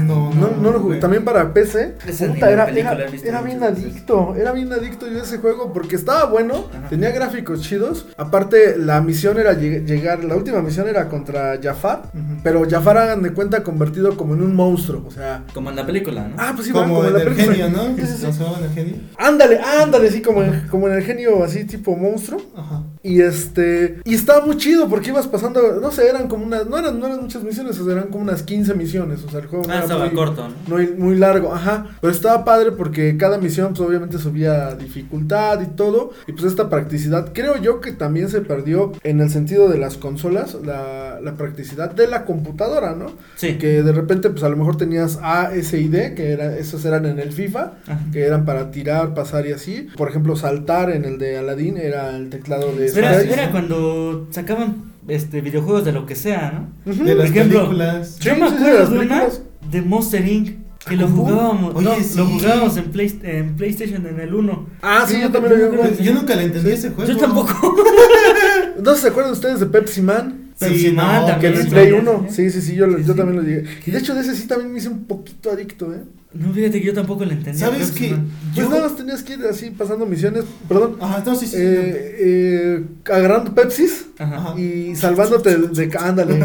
No, 0.06 0.34
No, 0.34 0.50
no 0.62 0.72
lo 0.72 0.80
jugué. 0.80 0.88
güey. 0.96 1.00
También 1.00 1.24
para 1.24 1.54
PC. 1.54 1.96
Puta, 2.28 2.52
era, 2.52 2.66
película 2.66 2.92
era- 2.94 3.08
he 3.08 3.10
visto 3.12 3.28
era 3.30 3.42
bien 3.42 3.62
veces. 3.62 3.78
adicto. 3.86 4.36
Era 4.36 4.52
bien 4.52 4.72
adicto 4.74 5.08
yo 5.08 5.20
a 5.22 5.24
ese 5.24 5.38
juego 5.38 5.72
porque 5.72 5.96
estaba 5.96 6.26
bueno. 6.26 6.66
Ajá. 6.78 6.90
Tenía 6.90 7.12
gráficos 7.12 7.62
chidos. 7.62 8.06
Aparte, 8.18 8.76
la 8.78 9.00
misión 9.00 9.40
era 9.40 9.54
lleg- 9.54 9.86
llegar. 9.86 10.26
La 10.26 10.36
última 10.36 10.62
misión 10.62 10.90
era 10.90 11.08
contra 11.08 11.58
Jafar. 11.64 12.04
Pero 12.44 12.64
Jafar, 12.70 12.98
hagan 12.98 13.22
de 13.24 13.32
cuenta, 13.32 13.64
convertido 13.64 14.18
como 14.18 14.34
en 14.34 14.42
un 14.42 14.54
monstruo. 14.58 15.06
O 15.08 15.12
sea. 15.12 15.31
Como 15.54 15.70
en 15.70 15.76
la 15.76 15.86
película, 15.86 16.28
¿no? 16.28 16.36
Ah, 16.38 16.52
pues 16.56 16.68
sí, 16.68 16.74
como, 16.74 17.00
va, 17.02 17.08
en 17.08 17.14
la 17.14 17.20
el 17.22 17.28
película. 17.30 17.56
genio, 17.56 17.70
¿no? 17.70 17.96
Sí. 17.96 18.02
¿No 18.26 18.34
se 18.34 18.40
llamaban 18.44 18.64
el 18.64 18.70
genio? 18.72 18.96
Ándale, 19.18 19.60
ándale, 19.60 20.12
sí, 20.12 20.22
como 20.22 20.44
en, 20.44 20.68
como 20.70 20.88
en 20.88 20.96
el 20.96 21.04
genio, 21.04 21.44
así 21.44 21.66
tipo 21.66 21.96
monstruo. 21.96 22.42
Ajá. 22.56 22.84
Y 23.04 23.22
este. 23.22 24.00
Y 24.06 24.14
estaba 24.14 24.46
muy 24.46 24.58
chido 24.58 24.88
porque 24.88 25.10
ibas 25.10 25.26
pasando. 25.28 25.80
No 25.82 25.92
sé, 25.92 26.08
eran 26.08 26.28
como 26.28 26.46
unas. 26.46 26.68
No 26.68 26.78
eran, 26.78 27.00
no 27.00 27.08
eran 27.08 27.22
muchas 27.22 27.44
misiones, 27.44 27.80
o 27.80 27.84
sea, 27.86 27.94
eran 27.94 28.10
como 28.10 28.24
unas 28.24 28.44
15 28.44 28.76
misiones. 28.76 29.24
O 29.24 29.30
sea, 29.30 29.40
el 29.40 29.48
juego 29.48 29.66
no 29.66 29.72
ah, 29.74 29.78
era 29.78 29.84
estaba 29.86 30.06
muy- 30.06 30.16
corto, 30.16 30.48
¿no? 30.48 30.54
muy, 30.76 30.88
muy 30.94 31.16
largo, 31.18 31.54
ajá. 31.54 31.88
Pero 32.00 32.14
estaba 32.14 32.46
padre 32.46 32.72
porque 32.74 33.18
cada 33.18 33.40
misión, 33.40 33.70
pues 33.74 33.80
obviamente 33.82 34.20
subía 34.20 34.76
dificultad 34.76 35.62
y 35.62 35.66
todo. 35.76 36.12
Y 36.28 36.34
pues 36.34 36.46
esta 36.46 36.70
practicidad, 36.70 37.32
creo 37.34 37.58
yo 37.58 37.82
que 37.82 37.92
también 37.92 38.30
se 38.30 38.42
perdió 38.42 38.92
en 39.04 39.20
el 39.20 39.30
sentido 39.32 39.68
de 39.68 39.80
las 39.80 39.98
consolas, 39.98 40.56
la, 40.64 41.20
la 41.22 41.34
practicidad 41.34 41.92
de 41.92 42.08
la 42.08 42.26
computadora, 42.26 42.94
¿no? 42.96 43.08
Sí. 43.36 43.58
Que 43.58 43.82
de 43.82 43.92
repente, 43.94 44.30
pues 44.30 44.44
a 44.44 44.50
lo 44.50 44.58
mejor 44.58 44.78
tenías 44.78 45.18
A, 45.24 45.54
S 45.56 45.76
y 45.80 45.88
D, 45.88 46.14
que 46.14 46.32
era, 46.34 46.56
esos 46.56 46.86
eran 46.86 47.08
en 47.08 47.18
el 47.20 47.32
FIFA, 47.32 47.74
Ajá. 47.88 48.00
que 48.14 48.26
eran 48.26 48.46
para 48.46 48.70
tirar, 48.70 49.16
pasar 49.16 49.48
y 49.48 49.54
así. 49.54 49.88
Por 49.98 50.08
ejemplo, 50.10 50.36
saltar 50.36 50.92
en 50.92 51.06
el 51.06 51.18
de 51.18 51.38
Aladdin 51.38 51.78
era 51.78 52.16
el 52.16 52.30
teclado 52.30 52.72
de 52.76 52.91
Era, 52.96 53.22
era 53.22 53.52
cuando 53.52 54.28
sacaban 54.32 54.92
este 55.08 55.42
videojuegos 55.42 55.86
de 55.86 55.92
lo 55.92 56.06
que 56.06 56.16
sea, 56.16 56.70
¿no? 56.86 56.94
De 56.94 56.98
Por 56.98 57.16
las 57.18 57.30
ejemplo, 57.30 57.60
películas. 57.60 58.20
Yo 58.20 58.36
me 58.36 58.46
acuerdo 58.48 58.88
de 58.88 59.00
una 59.00 59.28
de 59.70 59.82
Monster 59.82 60.28
Inc. 60.28 60.50
Que 60.88 60.96
lo 60.96 61.06
¿Cómo? 61.06 61.26
jugábamos, 61.26 61.76
Oye, 61.76 61.86
no, 61.86 61.96
sí. 62.04 62.18
lo 62.18 62.26
jugábamos 62.26 62.76
en, 62.78 62.86
Play- 62.86 63.20
en 63.22 63.56
PlayStation 63.56 64.04
en 64.08 64.20
el 64.20 64.34
1. 64.34 64.68
Ah, 64.82 65.06
sí, 65.08 65.14
Sí, 65.16 65.22
yo 65.22 65.30
también 65.32 65.62
lo 65.62 65.84
vi. 65.84 66.04
Yo 66.04 66.14
nunca 66.16 66.36
le 66.36 66.44
entendí 66.46 66.72
ese 66.72 66.90
juego. 66.90 67.12
Yo 67.12 67.18
tampoco. 67.18 67.54
¿No 68.82 68.96
se 68.96 69.10
acuerdan 69.10 69.32
ustedes 69.34 69.60
de 69.60 69.68
Pepsi 69.68 70.02
Man? 70.02 70.52
Pepsi 70.58 70.80
Sí, 70.80 70.92
Man 70.92 71.22
no, 71.22 71.26
Que 71.28 71.32
también. 71.34 71.54
en 71.54 71.60
el 71.60 71.66
sí, 71.66 71.70
Play 71.70 71.88
sí, 71.88 71.94
1. 71.94 72.26
sí. 72.30 72.50
Sí, 72.50 72.62
sí, 72.62 72.76
yo, 72.76 72.88
yo 72.90 72.98
sí. 72.98 73.14
también 73.16 73.36
lo 73.38 73.44
llegué. 73.44 73.64
Y 73.86 73.92
de 73.92 73.98
hecho, 74.00 74.16
de 74.16 74.22
ese 74.22 74.36
sí 74.36 74.48
también 74.48 74.72
me 74.72 74.80
hice 74.80 74.90
un 74.90 75.06
poquito 75.06 75.52
adicto, 75.52 75.94
¿eh? 75.94 76.00
No, 76.34 76.54
fíjate 76.54 76.80
que 76.80 76.88
yo 76.88 76.94
tampoco 76.94 77.26
le 77.26 77.34
entendía. 77.34 77.66
¿Sabes 77.66 77.92
qué? 77.92 78.16
Pues 78.56 78.56
Yo- 78.56 78.70
nada 78.70 78.84
más 78.84 78.96
tenías 78.96 79.22
que 79.22 79.34
ir 79.34 79.42
así 79.50 79.70
pasando 79.70 80.06
misiones, 80.06 80.46
perdón, 80.68 80.96
Ajá, 81.02 81.18
entonces 81.18 81.50
sí. 81.50 81.58
eh, 81.60 82.16
eh, 82.20 82.84
agarrando 83.12 83.54
Pepsis 83.54 84.06
Ajá. 84.18 84.58
Y 84.58 84.96
salvándote 84.96 85.58
de, 85.58 85.68
de- 85.88 85.98
ándale, 85.98 86.40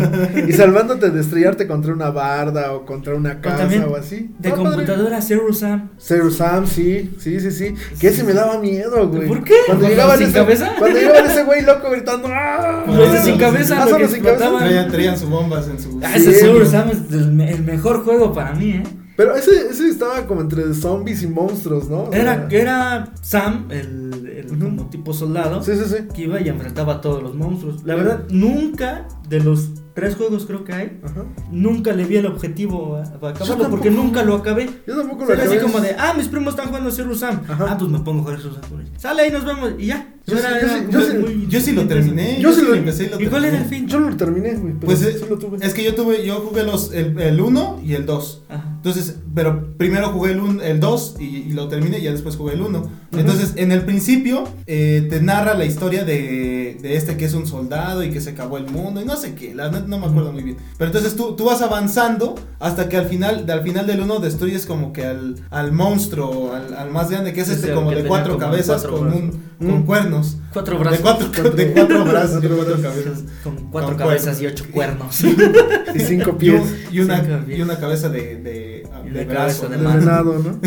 y 0.48 0.52
salvándote 0.54 1.10
de 1.10 1.20
estrellarte 1.20 1.68
contra 1.68 1.92
una 1.92 2.10
barda 2.10 2.72
o 2.72 2.84
contra 2.84 3.14
una 3.14 3.40
casa 3.40 3.86
o 3.86 3.94
así. 3.94 4.30
De 4.40 4.50
computadora 4.50 5.22
Zero 5.22 5.52
Sam. 5.52 5.90
Zero 6.00 6.30
Sam, 6.32 6.66
sí, 6.66 7.12
sí, 7.20 7.38
sí, 7.38 7.52
sí. 7.52 7.74
Que 8.00 8.08
ese 8.08 8.24
me 8.24 8.32
daba 8.32 8.58
miedo, 8.58 9.08
güey. 9.08 9.28
¿Por 9.28 9.44
qué? 9.44 9.54
Cuando 9.66 9.82
¿Con 9.84 9.90
llegaba 9.90 10.12
los 10.14 10.18
sin 10.18 10.28
ese, 10.30 10.36
cabeza? 10.38 10.72
Cuando 10.78 10.98
llegaba 10.98 11.18
ese 11.30 11.44
güey 11.44 11.62
loco 11.62 11.90
gritando. 11.90 12.28
¡Ah! 12.32 12.84
De 12.88 13.22
sin 13.22 13.38
cabeza, 13.38 13.82
Ah, 13.84 13.86
que 13.96 14.02
los 14.02 14.10
sin 14.10 14.24
cabeza. 14.24 14.50
Traían, 14.58 14.90
traían 14.90 15.16
sus 15.16 15.28
bombas 15.28 15.68
en 15.68 15.78
su. 15.78 16.00
Ah, 16.02 16.10
Sí, 16.16 16.22
ese 16.28 16.40
Zero 16.40 16.66
Sam 16.66 16.90
es 16.90 16.98
el 17.12 17.62
mejor 17.62 18.02
juego 18.04 18.32
para 18.32 18.52
mí, 18.52 18.70
¿eh? 18.70 18.82
Pero 19.16 19.34
ese, 19.34 19.68
ese 19.70 19.88
estaba 19.88 20.26
como 20.26 20.40
entre 20.42 20.72
zombies 20.74 21.22
y 21.22 21.26
monstruos, 21.26 21.88
¿no? 21.88 22.04
O 22.04 22.12
sea, 22.12 22.20
Era, 22.20 22.48
era 22.50 23.12
Sam, 23.22 23.66
el, 23.70 24.26
el 24.50 24.58
como 24.58 24.86
tipo 24.90 25.12
soldado, 25.14 25.62
Sí, 25.62 25.72
sí, 25.74 25.84
sí. 25.88 25.96
que 26.14 26.22
iba 26.22 26.40
y 26.40 26.48
enfrentaba 26.48 26.94
a 26.94 27.00
todos 27.00 27.22
los 27.22 27.34
monstruos. 27.34 27.82
La 27.84 27.94
verdad, 27.94 28.24
nunca 28.28 29.08
de 29.28 29.40
los 29.40 29.70
tres 29.94 30.14
juegos 30.14 30.44
creo 30.46 30.62
que 30.64 30.72
hay, 30.74 31.00
Ajá. 31.02 31.24
nunca 31.50 31.92
le 31.92 32.04
vi 32.04 32.16
el 32.16 32.26
objetivo 32.26 32.96
a, 32.96 33.00
a 33.02 33.18
Yo 33.20 33.26
acabarlo 33.28 33.70
porque 33.70 33.90
nunca 33.90 34.22
lo 34.22 34.34
acabé. 34.34 34.68
Yo 34.86 34.94
tampoco 34.96 35.24
lo 35.24 35.32
Era 35.32 35.44
así 35.44 35.56
como 35.58 35.80
de, 35.80 35.96
ah, 35.98 36.12
mis 36.14 36.28
primos 36.28 36.50
están 36.52 36.68
jugando 36.68 36.90
Zero 36.90 37.14
Sam. 37.14 37.40
Ajá. 37.48 37.66
Ah, 37.70 37.78
pues 37.78 37.90
me 37.90 37.98
pongo 38.00 38.20
a 38.20 38.22
jugar 38.24 38.38
Zero 38.40 38.54
Sam. 38.54 38.84
Sale 38.98 39.22
ahí, 39.22 39.30
nos 39.32 39.44
vemos. 39.46 39.72
Y 39.78 39.86
ya. 39.86 40.12
Yo 40.26 40.36
sí- 40.36 40.42
era- 40.44 40.60
yo 40.60 40.66
era 40.66 40.78
sí- 40.78 40.84
yo 40.90 40.98
muy- 40.98 41.06
sí- 41.08 41.18
muy 41.38 41.46
Yo 41.48 41.60
sí 41.60 41.72
lo 41.72 41.86
terminé. 41.86 42.38
Yo 42.40 42.52
sí 42.52 42.60
lo- 42.62 42.74
empecé 42.74 43.04
y 43.04 43.08
lo 43.08 43.20
¿Y 43.20 43.26
cuál 43.28 43.44
era 43.46 43.56
el 43.58 43.64
fin? 43.64 43.86
Yo 43.86 44.00
no 44.00 44.10
lo 44.10 44.16
terminé, 44.16 44.54
güey. 44.56 44.74
Pues 44.74 44.98
sí, 44.98 45.06
eh, 45.06 45.16
sí 45.18 45.24
lo 45.30 45.38
tuve. 45.38 45.58
es 45.64 45.72
que 45.72 45.82
yo 45.84 45.94
tuve, 45.94 46.26
yo 46.26 46.40
jugué 46.40 46.62
los, 46.64 46.92
el, 46.92 47.18
el 47.20 47.40
1 47.40 47.80
y 47.84 47.94
el 47.94 48.04
2. 48.04 48.42
Ajá. 48.48 48.75
Entonces, 48.86 49.16
pero 49.34 49.76
primero 49.76 50.10
jugué 50.10 50.30
el, 50.30 50.38
un- 50.40 50.60
el 50.62 50.78
2 50.78 51.16
y, 51.18 51.24
y 51.24 51.52
lo 51.54 51.66
terminé 51.66 51.98
y 51.98 52.02
ya 52.02 52.12
después 52.12 52.36
jugué 52.36 52.54
el 52.54 52.60
1. 52.62 52.88
Entonces, 53.16 53.54
en 53.56 53.72
el 53.72 53.80
principio 53.82 54.44
eh, 54.68 55.06
te 55.10 55.20
narra 55.20 55.54
la 55.54 55.64
historia 55.64 56.04
de, 56.04 56.78
de 56.80 56.96
este 56.96 57.16
que 57.16 57.24
es 57.24 57.34
un 57.34 57.48
soldado 57.48 58.04
y 58.04 58.10
que 58.10 58.20
se 58.20 58.30
acabó 58.30 58.58
el 58.58 58.68
mundo 58.70 59.00
y 59.00 59.04
no 59.04 59.16
sé 59.16 59.34
qué, 59.34 59.54
la 59.56 59.70
neta 59.70 59.86
no 59.88 59.98
me 59.98 60.06
acuerdo 60.06 60.32
muy 60.32 60.44
bien. 60.44 60.56
Pero 60.78 60.88
entonces 60.90 61.16
tú, 61.16 61.34
tú 61.34 61.46
vas 61.46 61.62
avanzando 61.62 62.36
hasta 62.60 62.88
que 62.88 62.96
al 62.96 63.06
final, 63.06 63.44
al 63.50 63.62
final 63.62 63.88
del 63.88 64.02
1 64.02 64.20
destruyes 64.20 64.66
como 64.66 64.92
que 64.92 65.04
al, 65.04 65.34
al 65.50 65.72
monstruo, 65.72 66.52
al, 66.54 66.72
al 66.74 66.90
más 66.92 67.10
grande, 67.10 67.32
que 67.32 67.40
es 67.40 67.48
este 67.48 67.68
sí, 67.68 67.72
como 67.74 67.90
de 67.90 68.04
cuatro 68.04 68.34
como 68.34 68.46
cabezas 68.46 68.82
cuatro 68.82 68.98
con, 68.98 69.12
un, 69.12 69.42
con 69.58 69.82
cuernos. 69.82 70.36
Cuatro 70.52 70.78
De 70.78 70.84
brazos. 70.84 71.00
cuatro, 71.02 71.50
de 71.50 71.72
cuatro 71.72 72.04
brazos 72.04 72.30
Cuatro 72.40 72.56
cuatro 72.56 72.82
cabezas. 72.82 73.24
Con 73.42 73.56
cuatro 73.70 73.90
Con 73.90 73.98
cabezas 73.98 74.38
cuernos. 74.38 74.42
y 74.42 74.46
ocho 74.46 74.64
cuernos. 74.72 75.24
Y 75.94 76.00
cinco 76.00 76.30
Y, 76.32 76.38
pies. 76.38 76.60
un- 76.62 76.94
y 76.94 77.00
una, 77.00 77.44
y 77.48 77.60
una 77.62 77.78
cabeza 77.78 78.08
de, 78.10 78.36
de, 78.36 78.75
Y 79.16 79.24
de 79.24 79.24
de 79.26 79.34
brazo. 79.34 79.68
cabeza 79.68 79.68
de 79.68 79.76
De 79.76 79.82
mano. 79.82 80.00
venado, 80.00 80.38
¿no? 80.38 80.60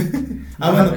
Ah, 0.59 0.71
bueno. 0.71 0.91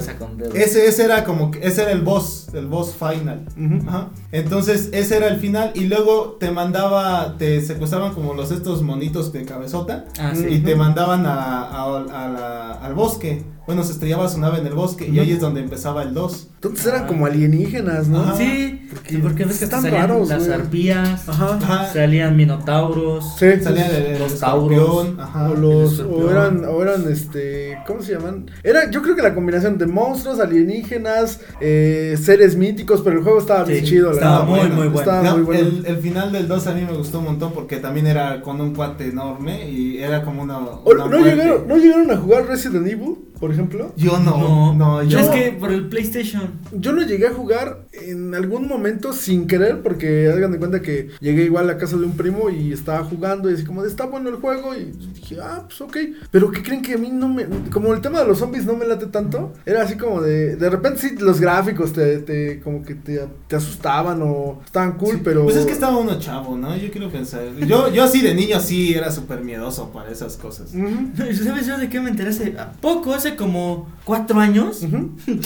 Ese, 0.54 0.86
ese 0.86 1.04
era 1.04 1.24
como 1.24 1.50
que 1.50 1.66
ese 1.66 1.82
era 1.82 1.92
el 1.92 2.02
boss, 2.02 2.48
el 2.52 2.66
boss 2.66 2.94
final. 2.96 3.46
Ujú. 3.56 3.88
Ajá. 3.88 4.10
Entonces, 4.32 4.88
ese 4.92 5.18
era 5.18 5.28
el 5.28 5.36
final. 5.38 5.70
Y 5.74 5.84
luego 5.84 6.36
te 6.40 6.50
mandaba, 6.50 7.36
te 7.38 7.60
secuestraban 7.60 8.14
como 8.14 8.34
los 8.34 8.50
estos 8.50 8.82
monitos 8.82 9.32
de 9.32 9.44
cabezota. 9.44 10.06
Ah, 10.18 10.32
Y 10.48 10.58
te 10.60 10.74
mandaban 10.74 11.26
a, 11.26 11.62
a- 11.62 11.96
a 11.98 12.28
la- 12.28 12.72
al 12.72 12.94
bosque. 12.94 13.44
Bueno, 13.64 13.84
se 13.84 13.92
estrellaba 13.92 14.28
su 14.28 14.40
nave 14.40 14.58
en 14.58 14.66
el 14.66 14.74
bosque. 14.74 15.06
Y 15.06 15.20
ahí 15.20 15.30
es 15.30 15.38
donde 15.40 15.60
empezaba 15.60 16.02
el 16.02 16.14
2. 16.14 16.48
Entonces 16.54 16.84
eran 16.86 17.06
como 17.06 17.26
alienígenas, 17.26 18.08
¿no? 18.08 18.22
Ajá. 18.22 18.36
Sí, 18.36 18.88
Porque 18.92 19.18
porque, 19.18 19.44
ves 19.44 19.58
que 19.60 19.64
están 19.66 19.82
salían 19.82 20.08
raros, 20.08 20.28
las 20.28 20.46
güey. 20.48 20.52
arpías, 20.60 21.28
Ajá. 21.28 21.58
Ajá. 21.62 21.92
salían 21.92 22.36
minotauros. 22.36 23.24
Sí. 23.38 23.46
Salía 23.62 23.86
el, 23.88 24.06
el 24.14 24.18
Los 24.18 24.40
tauros. 24.40 25.10
Ajá. 25.18 25.50
O 25.50 25.54
los, 25.54 26.00
o 26.00 26.28
eran, 26.30 26.64
o 26.64 26.82
eran, 26.82 27.10
este, 27.10 27.78
¿cómo 27.86 28.02
se 28.02 28.14
llaman? 28.14 28.50
Era, 28.64 28.90
yo 28.90 29.00
creo 29.00 29.14
que 29.14 29.22
la 29.22 29.32
combinación 29.34 29.78
de 29.78 29.86
monstruos, 29.86 30.40
alienígenas, 30.40 31.40
eh, 31.60 32.18
seres 32.20 32.56
míticos, 32.56 33.00
pero 33.04 33.18
el 33.18 33.22
juego 33.22 33.38
estaba 33.38 33.62
bien 33.64 33.84
chido, 33.84 34.12
la 34.12 34.21
estaba 34.22 34.44
muy, 34.44 34.60
muy 34.60 34.88
bueno. 34.88 34.98
Estaba 34.98 35.22
No, 35.22 35.32
muy 35.36 35.42
bueno. 35.42 35.60
el, 35.60 35.86
el 35.86 35.96
final 35.98 36.32
del 36.32 36.48
2 36.48 36.66
a 36.66 36.72
mí 36.74 36.80
me 36.82 36.96
gustó 36.96 37.18
un 37.18 37.24
montón 37.26 37.52
porque 37.52 37.76
también 37.78 38.06
era 38.06 38.40
con 38.42 38.60
un 38.60 38.74
cuate 38.74 39.08
enorme 39.08 39.68
y 39.70 39.98
era 39.98 40.22
como 40.24 40.42
una. 40.42 40.58
Una 40.58 41.06
¿no, 41.06 41.18
llegaron, 41.18 41.68
¿No 41.68 41.76
llegaron 41.76 42.10
a 42.10 42.16
jugar 42.16 42.46
Resident 42.46 42.86
Evil, 42.86 43.16
por 43.42 43.50
ejemplo? 43.50 43.92
Yo 43.96 44.20
no, 44.20 44.72
no, 44.72 45.02
yo 45.02 45.18
es 45.18 45.28
que 45.30 45.50
por 45.50 45.72
el 45.72 45.88
PlayStation. 45.88 46.60
Yo 46.70 46.92
lo 46.92 47.02
llegué 47.02 47.26
a 47.26 47.32
jugar 47.32 47.86
en 47.90 48.36
algún 48.36 48.68
momento 48.68 49.12
sin 49.12 49.48
querer, 49.48 49.82
porque 49.82 50.30
hagan 50.30 50.52
de 50.52 50.58
cuenta 50.58 50.80
que 50.80 51.08
llegué 51.18 51.42
igual 51.46 51.68
a 51.68 51.76
casa 51.76 51.96
de 51.96 52.04
un 52.04 52.12
primo 52.12 52.50
y 52.50 52.72
estaba 52.72 53.02
jugando 53.02 53.50
y 53.50 53.54
así 53.54 53.64
como 53.64 53.82
de 53.82 53.88
está 53.88 54.06
bueno 54.06 54.28
el 54.28 54.36
juego 54.36 54.76
y 54.76 54.92
dije, 55.14 55.38
ah, 55.42 55.64
pues 55.66 55.80
ok. 55.80 55.96
Pero 56.30 56.52
¿qué 56.52 56.62
creen 56.62 56.82
que 56.82 56.94
a 56.94 56.98
mí 56.98 57.10
no 57.10 57.28
me... 57.28 57.44
Como 57.72 57.92
el 57.92 58.00
tema 58.00 58.20
de 58.20 58.28
los 58.28 58.38
zombies 58.38 58.64
no 58.64 58.76
me 58.76 58.86
late 58.86 59.06
tanto, 59.06 59.52
era 59.66 59.82
así 59.82 59.96
como 59.96 60.22
de... 60.22 60.54
De 60.54 60.70
repente 60.70 61.00
sí, 61.00 61.16
los 61.18 61.40
gráficos 61.40 61.92
te, 61.92 62.18
te 62.18 62.60
como 62.60 62.84
que 62.84 62.94
te, 62.94 63.26
te 63.48 63.56
asustaban 63.56 64.22
o 64.22 64.60
estaban 64.64 64.92
cool, 64.98 65.16
Sí, 65.16 65.20
pero... 65.24 65.42
Pues 65.42 65.56
es 65.56 65.66
que 65.66 65.72
estaba 65.72 65.96
uno 65.96 66.16
chavo, 66.20 66.56
¿no? 66.56 66.76
Yo 66.76 66.92
quiero 66.92 67.10
pensar. 67.10 67.42
Yo, 67.66 67.92
yo 67.92 68.04
así 68.04 68.20
de 68.20 68.36
niño 68.36 68.60
sí 68.60 68.94
era 68.94 69.10
súper 69.10 69.40
miedoso 69.40 69.90
para 69.90 70.12
esas 70.12 70.36
cosas. 70.36 70.72
Ujú, 70.72 71.10
¿Sabes 71.44 71.66
yo 71.66 71.76
de 71.76 71.88
qué 71.88 72.00
me 72.00 72.10
enteré 72.10 72.30
hace 72.30 72.54
a 72.56 72.70
poco? 72.70 73.12
Hace 73.12 73.31
como 73.36 73.88
cuatro 74.04 74.38
años. 74.40 74.80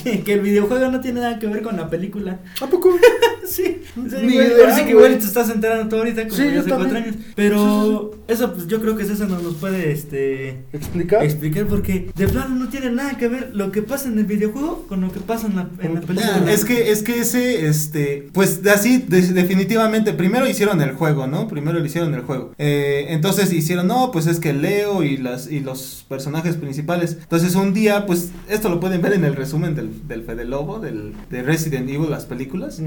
Que, 0.03 0.23
que 0.23 0.35
el 0.35 0.41
videojuego 0.41 0.91
no 0.91 1.01
tiene 1.01 1.21
nada 1.21 1.39
que 1.39 1.47
ver 1.47 1.63
con 1.63 1.77
la 1.77 1.89
película. 1.91 2.41
¿A 2.61 2.67
poco? 2.67 2.91
sí, 3.47 3.83
o 4.05 4.09
sea, 4.09 4.21
Ni 4.21 4.33
igual, 4.33 4.47
idea, 4.47 4.59
ahora 4.61 4.77
sí 4.77 4.85
que 4.85 4.91
igual 4.91 5.19
te 5.19 5.25
estás 5.25 5.51
enterando 5.51 5.89
tú 5.89 5.97
ahorita 5.97 6.25
como 6.29 6.35
Sí, 6.37 6.43
hace 6.49 6.69
cuatro 6.69 6.87
también. 6.87 7.05
años. 7.05 7.17
Pero 7.35 8.11
eso 8.29 8.53
pues 8.55 8.67
yo 8.67 8.81
creo 8.81 8.97
que 8.97 9.05
César 9.05 9.29
nos 9.29 9.55
puede 9.55 9.93
este 9.93 10.65
¿Explicar? 10.73 11.25
explicar 11.25 11.67
porque 11.67 12.11
de 12.15 12.29
plano 12.29 12.55
no 12.57 12.69
tiene 12.69 12.91
nada 12.91 13.17
que 13.17 13.29
ver 13.29 13.51
lo 13.55 13.71
que 13.73 13.83
pasa 13.83 14.09
en 14.09 14.19
el 14.19 14.25
videojuego 14.25 14.87
con 14.89 15.01
lo 15.01 15.13
que 15.13 15.21
pasa 15.21 15.47
en 15.47 15.57
la, 15.57 15.69
en 15.81 15.95
la 15.95 16.01
película. 16.01 16.43
Ah, 16.47 16.51
es 16.51 16.65
que, 16.65 16.91
es 16.91 17.03
que 17.03 17.21
ese, 17.21 17.67
este, 17.67 18.29
pues 18.33 18.61
así, 18.67 18.99
de- 19.07 19.33
definitivamente, 19.33 20.13
primero 20.13 20.49
hicieron 20.49 20.81
el 20.83 20.93
juego, 20.93 21.27
¿no? 21.27 21.49
Primero 21.49 21.79
lo 21.79 21.85
hicieron 21.85 22.15
el 22.15 22.23
juego. 22.23 22.53
Eh, 22.59 23.07
entonces 23.11 23.53
hicieron, 23.53 23.87
no, 23.87 24.11
pues 24.13 24.27
es 24.27 24.41
que 24.41 24.53
Leo 24.53 25.03
y 25.03 25.17
las 25.17 25.51
y 25.51 25.61
los 25.61 26.05
personajes 26.09 26.57
principales. 26.57 27.19
Entonces 27.21 27.55
un 27.55 27.66
día, 27.73 28.07
pues, 28.07 28.31
esto 28.49 28.69
lo 28.69 28.81
pueden 28.81 29.01
ver 29.03 29.13
en 29.13 29.25
el 29.25 29.35
resumen 29.37 29.75
del, 29.75 30.07
del 30.09 30.23
Fede 30.25 30.45
Lobo, 30.45 30.79
del, 30.81 31.13
de 31.31 31.43
Resident 31.43 31.89
Evil, 31.89 32.11
las 32.11 32.25
películas. 32.27 32.81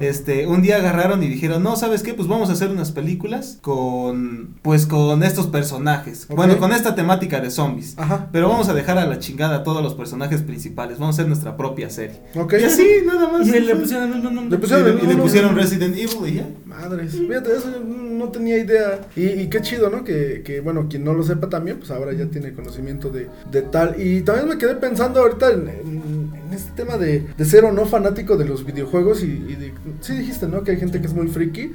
Este, 0.00 0.46
un 0.46 0.62
día 0.62 0.76
agarraron 0.76 1.22
y 1.22 1.28
dijeron, 1.28 1.62
no, 1.62 1.76
¿sabes 1.76 2.02
qué? 2.02 2.14
Pues 2.14 2.28
vamos 2.28 2.50
a 2.50 2.52
hacer 2.52 2.70
unas 2.70 2.92
películas 2.92 3.58
con, 3.62 4.56
pues, 4.62 4.86
con 4.86 5.22
estos 5.22 5.46
personajes. 5.48 6.26
Bueno, 6.28 6.58
con 6.58 6.72
esta 6.72 6.94
temática 6.94 7.40
de 7.40 7.50
zombies. 7.50 7.94
Ajá. 7.98 8.28
Pero 8.32 8.48
vamos 8.48 8.68
a 8.68 8.74
dejar 8.74 8.98
a 8.98 9.06
la 9.06 9.18
chingada 9.18 9.56
a 9.56 9.62
todos 9.64 9.82
los 9.82 9.94
personajes 9.94 10.42
principales. 10.42 10.98
Vamos 10.98 11.14
a 11.14 11.22
hacer 11.22 11.28
nuestra 11.28 11.56
propia 11.56 11.90
serie. 11.90 12.20
Ok. 12.36 12.54
Y 12.60 12.64
así, 12.64 12.86
nada 13.06 13.28
más. 13.30 13.46
Y 13.46 13.60
le 13.60 13.74
pusieron. 13.76 14.10
Le 14.10 14.18
Y 14.18 14.22
le- 14.22 14.90
y 14.90 15.00
le 15.00 15.06
mismo 15.06 15.22
pusieron. 15.22 15.54
Resident 15.56 15.96
Evil 15.96 16.28
y 16.28 16.34
ya. 16.34 16.48
Madres, 16.66 17.12
fíjate, 17.12 17.56
eso 17.56 17.70
yo 17.70 17.80
no 18.24 18.30
tenía 18.30 18.58
idea. 18.58 19.00
Y, 19.16 19.26
y 19.26 19.48
qué 19.48 19.60
chido, 19.60 19.90
¿no? 19.90 20.04
Que, 20.04 20.42
que, 20.44 20.60
bueno, 20.60 20.86
quien 20.88 21.04
no 21.04 21.14
lo 21.14 21.22
sepa 21.22 21.48
también, 21.48 21.78
pues 21.78 21.90
ahora 21.90 22.12
ya 22.12 22.26
tiene 22.26 22.52
conocimiento 22.52 23.10
de, 23.10 23.28
de 23.50 23.62
tal. 23.62 24.00
Y 24.00 24.22
también 24.22 24.48
me 24.48 24.58
quedé 24.58 24.74
pensando 24.74 25.20
ahorita 25.20 25.50
en, 25.52 26.23
este 26.54 26.72
tema 26.72 26.98
de, 26.98 27.26
de 27.36 27.44
ser 27.44 27.64
o 27.64 27.72
no 27.72 27.86
fanático 27.86 28.36
de 28.36 28.44
los 28.44 28.64
videojuegos. 28.64 29.22
Y, 29.22 29.26
y 29.26 29.56
de, 29.56 29.74
sí 30.00 30.14
dijiste, 30.14 30.46
¿no? 30.46 30.62
Que 30.62 30.72
hay 30.72 30.78
gente 30.78 31.00
que 31.00 31.06
es 31.06 31.14
muy 31.14 31.28
friki. 31.28 31.72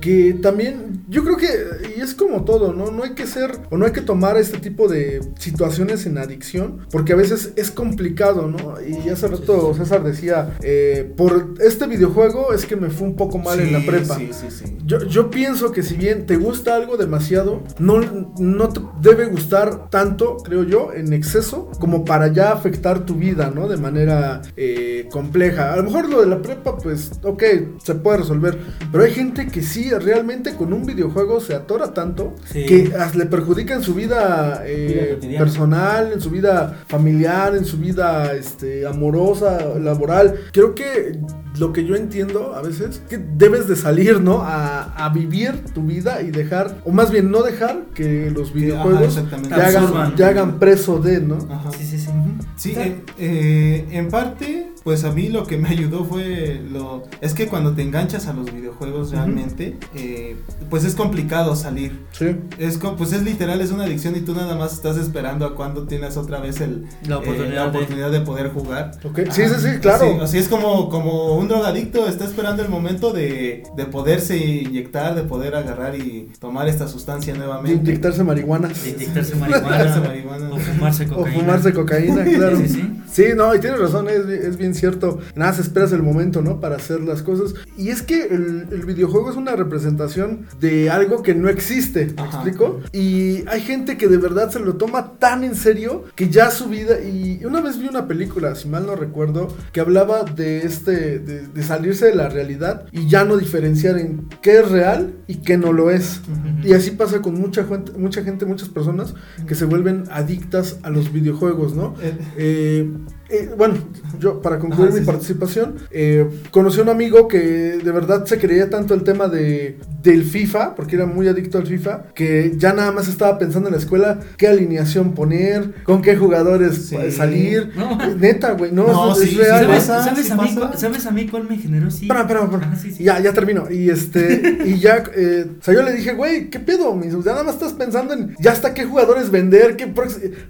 Que 0.00 0.34
también, 0.34 1.02
yo 1.08 1.24
creo 1.24 1.36
que, 1.36 1.48
y 1.96 2.00
es 2.00 2.14
como 2.14 2.44
todo, 2.44 2.72
¿no? 2.72 2.90
No 2.90 3.04
hay 3.04 3.10
que 3.10 3.26
ser, 3.26 3.52
o 3.70 3.76
no 3.76 3.86
hay 3.86 3.92
que 3.92 4.00
tomar 4.00 4.36
este 4.36 4.58
tipo 4.58 4.88
de 4.88 5.20
situaciones 5.38 6.06
en 6.06 6.18
adicción, 6.18 6.86
porque 6.90 7.12
a 7.12 7.16
veces 7.16 7.52
es 7.56 7.70
complicado, 7.70 8.48
¿no? 8.48 8.74
Y 8.80 9.08
hace 9.08 9.28
rato 9.28 9.74
César 9.74 10.02
decía, 10.02 10.56
eh, 10.62 11.12
por 11.16 11.54
este 11.60 11.86
videojuego 11.86 12.52
es 12.52 12.66
que 12.66 12.76
me 12.76 12.90
fue 12.90 13.06
un 13.06 13.16
poco 13.16 13.38
mal 13.38 13.60
en 13.60 13.72
la 13.72 13.80
prepa. 13.80 14.16
Sí, 14.16 14.30
sí, 14.32 14.46
sí. 14.50 14.76
Yo, 14.86 14.98
yo 15.06 15.30
pienso 15.30 15.72
que 15.72 15.82
si 15.82 15.96
bien 15.96 16.26
te 16.26 16.36
gusta 16.36 16.76
algo 16.76 16.96
demasiado, 16.96 17.62
no, 17.78 18.00
no 18.38 18.68
te 18.68 18.80
debe 19.00 19.26
gustar 19.26 19.90
tanto, 19.90 20.36
creo 20.38 20.64
yo, 20.64 20.92
en 20.94 21.12
exceso, 21.12 21.70
como 21.78 22.04
para 22.04 22.28
ya 22.28 22.52
afectar 22.52 23.04
tu 23.04 23.14
vida, 23.14 23.52
¿no? 23.54 23.68
De 23.68 23.76
manera 23.76 24.21
eh, 24.56 25.08
compleja. 25.10 25.72
A 25.72 25.76
lo 25.76 25.84
mejor 25.84 26.08
lo 26.08 26.20
de 26.20 26.26
la 26.26 26.40
prepa, 26.42 26.76
pues, 26.78 27.12
ok, 27.22 27.42
se 27.82 27.94
puede 27.96 28.18
resolver. 28.18 28.58
Pero 28.90 29.04
hay 29.04 29.12
gente 29.12 29.46
que 29.48 29.62
sí, 29.62 29.90
realmente 29.90 30.54
con 30.54 30.72
un 30.72 30.84
videojuego 30.84 31.40
se 31.40 31.54
atora 31.54 31.92
tanto 31.94 32.34
Sí. 32.44 32.66
que 32.66 32.92
le 33.14 33.26
perjudica 33.26 33.74
en 33.74 33.82
su 33.82 33.94
vida, 33.94 34.62
eh, 34.64 35.18
Vida 35.20 35.38
personal, 35.38 36.12
en 36.12 36.20
su 36.20 36.30
vida 36.30 36.82
familiar, 36.88 37.54
en 37.56 37.64
su 37.64 37.76
vida 37.78 38.32
este, 38.34 38.86
amorosa, 38.86 39.58
laboral. 39.78 40.38
Creo 40.52 40.74
que 40.74 41.18
lo 41.58 41.72
que 41.72 41.84
yo 41.84 41.94
entiendo 41.94 42.54
a 42.54 42.62
veces, 42.62 43.02
que 43.08 43.18
debes 43.18 43.68
de 43.68 43.76
salir, 43.76 44.20
¿no? 44.20 44.42
A, 44.42 44.84
a 44.94 45.08
vivir 45.10 45.64
tu 45.74 45.82
vida 45.82 46.22
y 46.22 46.30
dejar, 46.30 46.76
o 46.84 46.92
más 46.92 47.10
bien 47.10 47.30
no 47.30 47.42
dejar 47.42 47.84
que 47.94 48.30
los 48.30 48.52
videojuegos 48.52 49.02
exactamente. 49.16 49.54
te 49.54 49.60
hagan, 49.60 50.14
te 50.16 50.24
hagan 50.24 50.58
preso 50.58 50.98
de, 50.98 51.20
¿no? 51.20 51.38
Ajá. 51.50 51.70
Sí, 51.72 51.84
sí, 51.84 51.98
sí. 51.98 52.10
Sí, 52.56 52.74
eh, 52.76 53.04
eh, 53.18 53.88
en 53.92 54.08
parte, 54.08 54.71
pues 54.84 55.04
a 55.04 55.12
mí 55.12 55.28
lo 55.28 55.46
que 55.46 55.56
me 55.58 55.68
ayudó 55.68 56.04
fue 56.04 56.60
lo... 56.70 57.02
Es 57.20 57.34
que 57.34 57.46
cuando 57.48 57.72
te 57.74 57.82
enganchas 57.82 58.26
a 58.26 58.32
los 58.32 58.52
videojuegos 58.52 59.10
realmente, 59.12 59.76
eh, 59.94 60.36
pues 60.70 60.84
es 60.84 60.94
complicado 60.94 61.54
salir. 61.56 62.00
Sí. 62.12 62.36
Es 62.58 62.78
pues 62.98 63.12
es 63.12 63.22
literal, 63.22 63.60
es 63.60 63.70
una 63.70 63.84
adicción 63.84 64.16
y 64.16 64.20
tú 64.20 64.34
nada 64.34 64.54
más 64.56 64.72
estás 64.72 64.96
esperando 64.96 65.46
a 65.46 65.54
cuando 65.54 65.86
tienes 65.86 66.16
otra 66.16 66.40
vez 66.40 66.60
el, 66.60 66.86
La 67.06 67.16
eh, 67.16 67.18
oportunidad 67.18 67.54
la 67.54 67.62
de- 67.62 67.68
oportunidad 67.68 68.10
de... 68.10 68.20
poder 68.22 68.50
jugar. 68.50 68.92
Ok, 69.04 69.20
sí, 69.30 69.42
sí, 69.48 69.54
sí, 69.58 69.78
claro. 69.80 70.04
Sí, 70.04 70.18
así 70.22 70.38
es 70.38 70.48
como, 70.48 70.88
como 70.88 71.36
un 71.36 71.48
drogadicto 71.48 72.06
está 72.08 72.24
esperando 72.24 72.62
el 72.62 72.68
momento 72.68 73.12
de, 73.12 73.62
de 73.76 73.84
poderse 73.86 74.36
inyectar, 74.36 75.14
de 75.14 75.22
poder 75.22 75.54
agarrar 75.54 75.94
y 75.96 76.30
tomar 76.40 76.68
esta 76.68 76.88
sustancia 76.88 77.32
De 77.32 77.38
nuevamente. 77.38 77.80
inyectarse 77.90 78.24
marihuanas. 78.24 78.82
De 78.84 78.90
inyectarse 78.90 79.36
marihuana. 79.36 80.00
marihuana. 80.00 80.50
O 80.52 80.58
fumarse 80.58 81.04
O 81.04 81.08
cocaína. 81.14 81.40
fumarse 81.40 81.72
cocaína, 81.72 82.24
claro. 82.24 82.56
Sí, 82.58 82.68
sí. 82.68 82.88
Sí, 83.12 83.24
no, 83.36 83.54
y 83.54 83.60
tienes 83.60 83.78
razón, 83.78 84.08
es, 84.08 84.24
es 84.26 84.56
bien 84.56 84.71
cierto. 84.74 85.18
Nada, 85.34 85.52
se 85.52 85.62
esperas 85.62 85.92
el 85.92 86.02
momento, 86.02 86.42
¿no? 86.42 86.60
Para 86.60 86.76
hacer 86.76 87.00
las 87.00 87.22
cosas. 87.22 87.54
Y 87.76 87.88
es 87.88 88.02
que 88.02 88.26
el, 88.26 88.68
el 88.70 88.84
videojuego 88.84 89.30
es 89.30 89.36
una 89.36 89.56
representación 89.56 90.46
de 90.60 90.90
algo 90.90 91.22
que 91.22 91.34
no 91.34 91.48
existe, 91.48 92.06
¿me 92.16 92.22
Ajá. 92.22 92.38
explico? 92.38 92.80
Y 92.92 93.46
hay 93.48 93.60
gente 93.60 93.96
que 93.96 94.08
de 94.08 94.16
verdad 94.16 94.50
se 94.50 94.60
lo 94.60 94.74
toma 94.76 95.12
tan 95.18 95.44
en 95.44 95.54
serio 95.54 96.04
que 96.14 96.28
ya 96.28 96.50
su 96.50 96.68
vida. 96.68 97.00
Y 97.00 97.44
una 97.44 97.60
vez 97.60 97.78
vi 97.78 97.88
una 97.88 98.06
película, 98.06 98.54
si 98.54 98.68
mal 98.68 98.86
no 98.86 98.96
recuerdo, 98.96 99.48
que 99.72 99.80
hablaba 99.80 100.24
de 100.24 100.58
este, 100.66 101.18
de, 101.18 101.46
de 101.48 101.62
salirse 101.62 102.06
de 102.06 102.14
la 102.14 102.28
realidad 102.28 102.86
y 102.92 103.08
ya 103.08 103.24
no 103.24 103.36
diferenciar 103.36 103.98
en 103.98 104.28
qué 104.40 104.60
es 104.60 104.70
real 104.70 105.14
y 105.26 105.36
qué 105.36 105.56
no 105.56 105.72
lo 105.72 105.90
es. 105.90 106.20
Y 106.62 106.72
así 106.74 106.92
pasa 106.92 107.20
con 107.20 107.34
mucha 107.40 107.64
gente, 107.64 107.92
mucha 107.92 108.22
gente, 108.22 108.46
muchas 108.46 108.68
personas 108.68 109.14
que 109.46 109.54
se 109.54 109.64
vuelven 109.64 110.04
adictas 110.10 110.78
a 110.82 110.90
los 110.90 111.12
videojuegos, 111.12 111.74
¿no? 111.74 111.94
Eh, 112.36 112.90
Eh, 113.32 113.48
bueno, 113.56 113.74
yo 114.20 114.42
para 114.42 114.58
concluir 114.58 114.88
Ajá, 114.90 114.94
mi 114.98 115.00
sí, 115.00 115.06
participación, 115.06 115.74
eh, 115.90 116.28
conocí 116.50 116.80
a 116.80 116.82
un 116.82 116.90
amigo 116.90 117.28
que 117.28 117.38
de 117.38 117.90
verdad 117.92 118.26
se 118.26 118.38
creía 118.38 118.68
tanto 118.68 118.92
el 118.92 119.04
tema 119.04 119.26
de, 119.28 119.78
del 120.02 120.24
FIFA, 120.24 120.74
porque 120.74 120.96
era 120.96 121.06
muy 121.06 121.28
adicto 121.28 121.56
al 121.56 121.66
FIFA, 121.66 122.08
que 122.14 122.52
ya 122.58 122.74
nada 122.74 122.92
más 122.92 123.08
estaba 123.08 123.38
pensando 123.38 123.68
en 123.68 123.72
la 123.74 123.80
escuela 123.80 124.20
qué 124.36 124.48
alineación 124.48 125.14
poner, 125.14 125.82
con 125.84 126.02
qué 126.02 126.14
jugadores 126.16 126.88
Sí. 126.88 126.96
salir. 127.10 127.72
No. 127.74 127.92
Eh, 128.02 128.14
Neta, 128.18 128.52
güey, 128.52 128.70
no, 128.70 128.86
No, 128.86 129.12
es, 129.12 129.22
es 129.22 129.30
sí, 129.30 129.36
real. 129.36 129.80
¿Sabes, 129.80 130.30
a 130.30 130.36
mí, 130.36 130.54
¿Sabes 130.76 131.06
a 131.06 131.10
mí 131.10 131.26
cuál 131.28 131.44
me 131.48 131.56
generó? 131.56 131.90
Sí. 131.90 132.04
Espera, 132.04 132.20
espera, 132.20 132.44
espera. 132.44 132.66
Ajá, 132.66 132.76
sí, 132.76 132.92
sí. 132.92 133.02
Ya, 133.04 133.18
ya 133.20 133.32
termino. 133.32 133.70
Y 133.70 133.88
este, 133.88 134.58
y 134.66 134.78
ya, 134.78 135.04
eh, 135.16 135.46
o 135.58 135.64
sea, 135.64 135.72
yo 135.72 135.82
le 135.82 135.92
dije, 135.92 136.12
güey, 136.12 136.50
¿qué 136.50 136.60
pedo? 136.60 137.00
Ya 137.02 137.32
nada 137.32 137.44
más 137.44 137.54
estás 137.54 137.72
pensando 137.72 138.12
en 138.12 138.36
ya 138.40 138.52
hasta 138.52 138.74
qué 138.74 138.84
jugadores 138.84 139.30
vender, 139.30 139.76
qué 139.76 139.86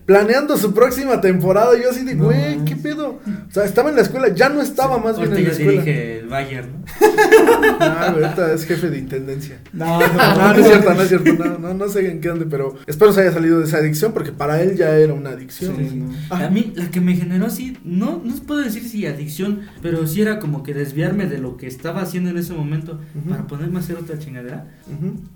planeando 0.04 0.56
su 0.56 0.74
próxima 0.74 1.20
temporada. 1.20 1.76
Y 1.78 1.82
yo 1.82 1.90
así 1.90 2.04
de, 2.04 2.14
No 2.14 2.24
güey, 2.24 2.56
manches. 2.56 2.71
¿Qué 2.74 2.82
pedo? 2.82 3.20
O 3.48 3.50
sea, 3.52 3.64
estaba 3.64 3.90
en 3.90 3.96
la 3.96 4.02
escuela, 4.02 4.28
ya 4.34 4.48
no 4.48 4.60
estaba 4.60 4.98
más 4.98 5.18
bien 5.18 5.30
Ahorita 5.30 5.38
en 5.38 5.44
la 5.44 5.50
escuela. 5.52 5.70
dirige 5.82 6.18
el 6.20 6.28
Bayern, 6.28 6.68
¿no? 6.72 6.82
Ah, 7.80 8.08
ahorita 8.14 8.52
es 8.52 8.64
jefe 8.64 8.90
de 8.90 8.98
intendencia. 8.98 9.60
No, 9.72 9.98
No, 10.12 10.52
no 10.52 10.58
es 10.58 10.66
cierto, 10.66 10.94
no 10.94 11.02
es 11.02 11.08
cierto, 11.08 11.32
no, 11.34 11.58
no, 11.58 11.74
no 11.74 11.88
sé 11.88 12.10
en 12.10 12.20
qué 12.20 12.28
ande, 12.30 12.46
pero 12.46 12.76
espero 12.86 13.12
se 13.12 13.22
haya 13.22 13.32
salido 13.32 13.58
de 13.58 13.66
esa 13.66 13.78
adicción 13.78 14.12
porque 14.12 14.32
para 14.32 14.60
él 14.62 14.76
ya 14.76 14.96
era 14.96 15.14
una 15.14 15.30
adicción. 15.30 15.76
Sí, 15.76 15.96
no. 15.96 16.12
Ah. 16.30 16.46
A 16.46 16.50
mí, 16.50 16.72
la 16.76 16.90
que 16.90 17.00
me 17.00 17.14
generó 17.14 17.46
así, 17.46 17.76
no, 17.84 18.20
no 18.24 18.34
puedo 18.46 18.60
decir 18.60 18.82
si 18.88 19.06
adicción, 19.06 19.60
pero 19.80 20.06
sí 20.06 20.22
era 20.22 20.38
como 20.38 20.62
que 20.62 20.74
desviarme 20.74 21.26
de 21.26 21.38
lo 21.38 21.56
que 21.56 21.66
estaba 21.66 22.02
haciendo 22.02 22.30
en 22.30 22.38
ese 22.38 22.52
momento 22.52 23.00
para 23.28 23.46
ponerme 23.46 23.78
a 23.78 23.80
hacer 23.80 23.96
otra 23.96 24.18
chingadera. 24.18 24.66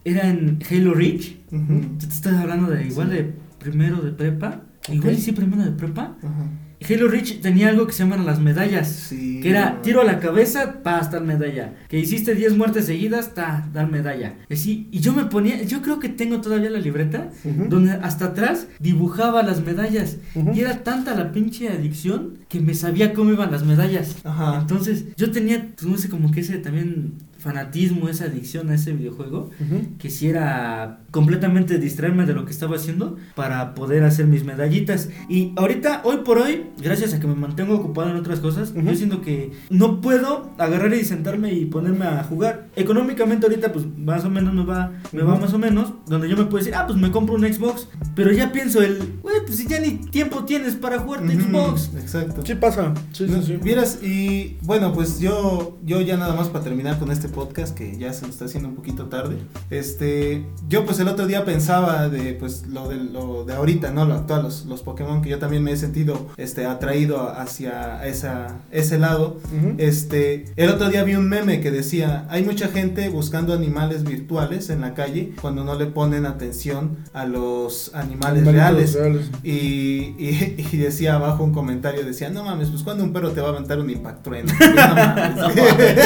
Era 0.04 0.28
en 0.28 0.58
Halo 0.70 0.94
Reach. 0.94 1.36
Te 1.50 2.06
estás 2.06 2.34
hablando 2.34 2.68
de 2.70 2.86
igual 2.86 3.10
de 3.10 3.32
primero 3.58 3.98
de 4.02 4.12
prepa. 4.12 4.62
Igual 4.88 5.16
sí, 5.16 5.32
primero 5.32 5.64
de 5.64 5.72
prepa. 5.72 6.16
Ajá. 6.22 6.46
Halo 6.88 7.08
Reach 7.08 7.40
tenía 7.40 7.68
algo 7.68 7.86
que 7.86 7.92
se 7.92 8.04
llaman 8.04 8.26
las 8.26 8.40
medallas. 8.40 8.88
Sí. 8.88 9.40
Que 9.42 9.50
era 9.50 9.82
tiro 9.82 10.00
a 10.00 10.04
la 10.04 10.20
cabeza, 10.20 10.82
pa, 10.82 11.00
dar 11.00 11.22
medalla. 11.22 11.74
Que 11.88 11.98
hiciste 11.98 12.34
10 12.34 12.56
muertes 12.56 12.86
seguidas, 12.86 13.34
ta, 13.34 13.68
dar 13.72 13.90
medalla. 13.90 14.34
Y 14.48 14.54
así, 14.54 14.88
y 14.90 15.00
yo 15.00 15.12
me 15.12 15.24
ponía, 15.24 15.62
yo 15.62 15.82
creo 15.82 15.98
que 15.98 16.08
tengo 16.08 16.40
todavía 16.40 16.70
la 16.70 16.78
libreta, 16.78 17.30
donde 17.68 17.92
hasta 17.92 18.26
atrás 18.26 18.68
dibujaba 18.78 19.42
las 19.42 19.64
medallas. 19.64 20.16
Y 20.54 20.60
era 20.60 20.82
tanta 20.82 21.14
la 21.14 21.32
pinche 21.32 21.68
adicción 21.68 22.38
que 22.48 22.60
me 22.60 22.74
sabía 22.74 23.12
cómo 23.12 23.32
iban 23.32 23.50
las 23.50 23.64
medallas. 23.64 24.16
Ajá. 24.24 24.58
Entonces, 24.60 25.06
yo 25.16 25.30
tenía, 25.30 25.72
pues, 25.76 25.86
no 25.90 25.98
sé, 25.98 26.08
como 26.08 26.30
que 26.30 26.40
ese 26.40 26.58
también 26.58 27.14
fanatismo, 27.46 28.08
esa 28.08 28.24
adicción 28.24 28.68
a 28.70 28.74
ese 28.74 28.92
videojuego, 28.92 29.50
ujú. 29.60 29.96
que 29.98 30.10
si 30.10 30.28
era 30.28 31.00
completamente 31.12 31.78
distraerme 31.78 32.26
de 32.26 32.34
lo 32.34 32.44
que 32.44 32.52
estaba 32.52 32.76
haciendo 32.76 33.16
para 33.34 33.74
poder 33.74 34.02
hacer 34.04 34.26
mis 34.26 34.44
medallitas. 34.44 35.08
Y 35.28 35.52
ahorita, 35.56 36.02
hoy 36.04 36.18
por 36.24 36.38
hoy, 36.38 36.66
gracias 36.82 37.14
a 37.14 37.20
que 37.20 37.26
me 37.26 37.34
mantengo 37.36 37.74
ocupado 37.76 38.10
en 38.10 38.16
otras 38.16 38.40
cosas, 38.40 38.70
Ujú. 38.70 38.80
yo 38.82 38.94
siento 38.94 39.22
que 39.22 39.52
no 39.70 40.00
puedo 40.00 40.50
agarrar 40.58 40.92
y 40.94 41.04
sentarme 41.04 41.52
y 41.52 41.64
ponerme 41.66 42.04
a 42.06 42.22
jugar. 42.24 42.66
Económicamente 42.76 43.46
ahorita 43.46 43.72
pues 43.72 43.86
más 43.96 44.24
o 44.24 44.30
menos 44.30 44.52
me 44.52 44.64
va, 44.64 44.92
me 45.12 45.22
va 45.22 45.36
más 45.38 45.52
o 45.54 45.58
menos, 45.58 45.92
donde 46.06 46.28
yo 46.28 46.36
me 46.36 46.44
puedo 46.44 46.58
decir, 46.58 46.74
ah, 46.74 46.84
pues 46.86 46.98
me 46.98 47.10
compro 47.10 47.36
un 47.36 47.42
Xbox, 47.42 47.88
pero 48.14 48.32
ya 48.32 48.50
pienso 48.52 48.82
el, 48.82 48.98
güey, 49.22 49.36
pues 49.46 49.56
si 49.58 49.66
ya 49.68 49.78
ni 49.80 49.92
tiempo 49.92 50.44
tienes 50.44 50.74
para 50.74 50.98
jugar 50.98 51.20
tu 51.20 51.26
Ujú, 51.32 51.40
Xbox. 51.42 51.90
Exacto. 51.96 52.42
Sí 52.44 52.54
pasa, 52.56 52.92
sí, 53.12 53.26
sí, 53.28 53.42
sí. 53.46 53.56
Vieras, 53.62 54.00
y 54.02 54.56
bueno, 54.62 54.92
pues 54.92 55.20
yo, 55.20 55.78
yo 55.84 56.00
ya 56.00 56.16
nada 56.16 56.34
más 56.34 56.48
para 56.48 56.64
terminar 56.64 56.98
con 56.98 57.10
este 57.10 57.28
podcast, 57.36 57.76
que 57.76 57.98
ya 57.98 58.14
se 58.14 58.22
nos 58.22 58.30
está 58.30 58.46
haciendo 58.46 58.70
un 58.70 58.74
poquito 58.74 59.04
tarde. 59.06 59.36
Este, 59.68 60.46
yo 60.68 60.86
pues 60.86 60.98
el 61.00 61.08
otro 61.08 61.26
día 61.26 61.44
pensaba 61.44 62.08
de 62.08 62.32
pues 62.32 62.66
lo 62.66 62.88
de 62.88 62.96
lo 62.96 63.44
de 63.44 63.52
ahorita, 63.52 63.92
¿no? 63.92 64.06
Lo 64.06 64.14
actual, 64.14 64.42
los, 64.42 64.64
los 64.64 64.82
Pokémon, 64.82 65.20
que 65.20 65.28
yo 65.28 65.38
también 65.38 65.62
me 65.62 65.72
he 65.72 65.76
sentido 65.76 66.28
este 66.38 66.64
atraído 66.64 67.30
hacia 67.30 68.04
esa, 68.06 68.60
ese 68.70 68.98
lado. 68.98 69.36
Ujú. 69.56 69.74
Este, 69.76 70.46
el 70.56 70.70
otro 70.70 70.88
día 70.88 71.04
vi 71.04 71.14
un 71.14 71.28
meme 71.28 71.60
que 71.60 71.70
decía, 71.70 72.26
hay 72.30 72.42
mucha 72.42 72.68
gente 72.68 73.10
buscando 73.10 73.52
animales 73.52 74.04
virtuales 74.04 74.70
en 74.70 74.80
la 74.80 74.94
calle 74.94 75.34
cuando 75.40 75.62
no 75.62 75.74
le 75.74 75.86
ponen 75.86 76.24
atención 76.24 76.96
a 77.12 77.26
los 77.26 77.94
animales 77.94 78.46
Animalitos 78.48 78.94
reales. 78.94 79.30
Y, 79.42 80.14
y, 80.18 80.66
y 80.72 80.76
decía 80.78 81.16
abajo 81.16 81.44
un 81.44 81.52
comentario, 81.52 82.02
decía, 82.04 82.30
no 82.30 82.44
mames, 82.44 82.70
pues 82.70 82.82
cuando 82.82 83.04
un 83.04 83.12
perro 83.12 83.32
te 83.32 83.42
va 83.42 83.48
a 83.48 83.50
aventar 83.50 83.78
un 83.78 83.90
impactrueno. 83.90 84.52
No 85.36 85.48
mames. 85.48 85.96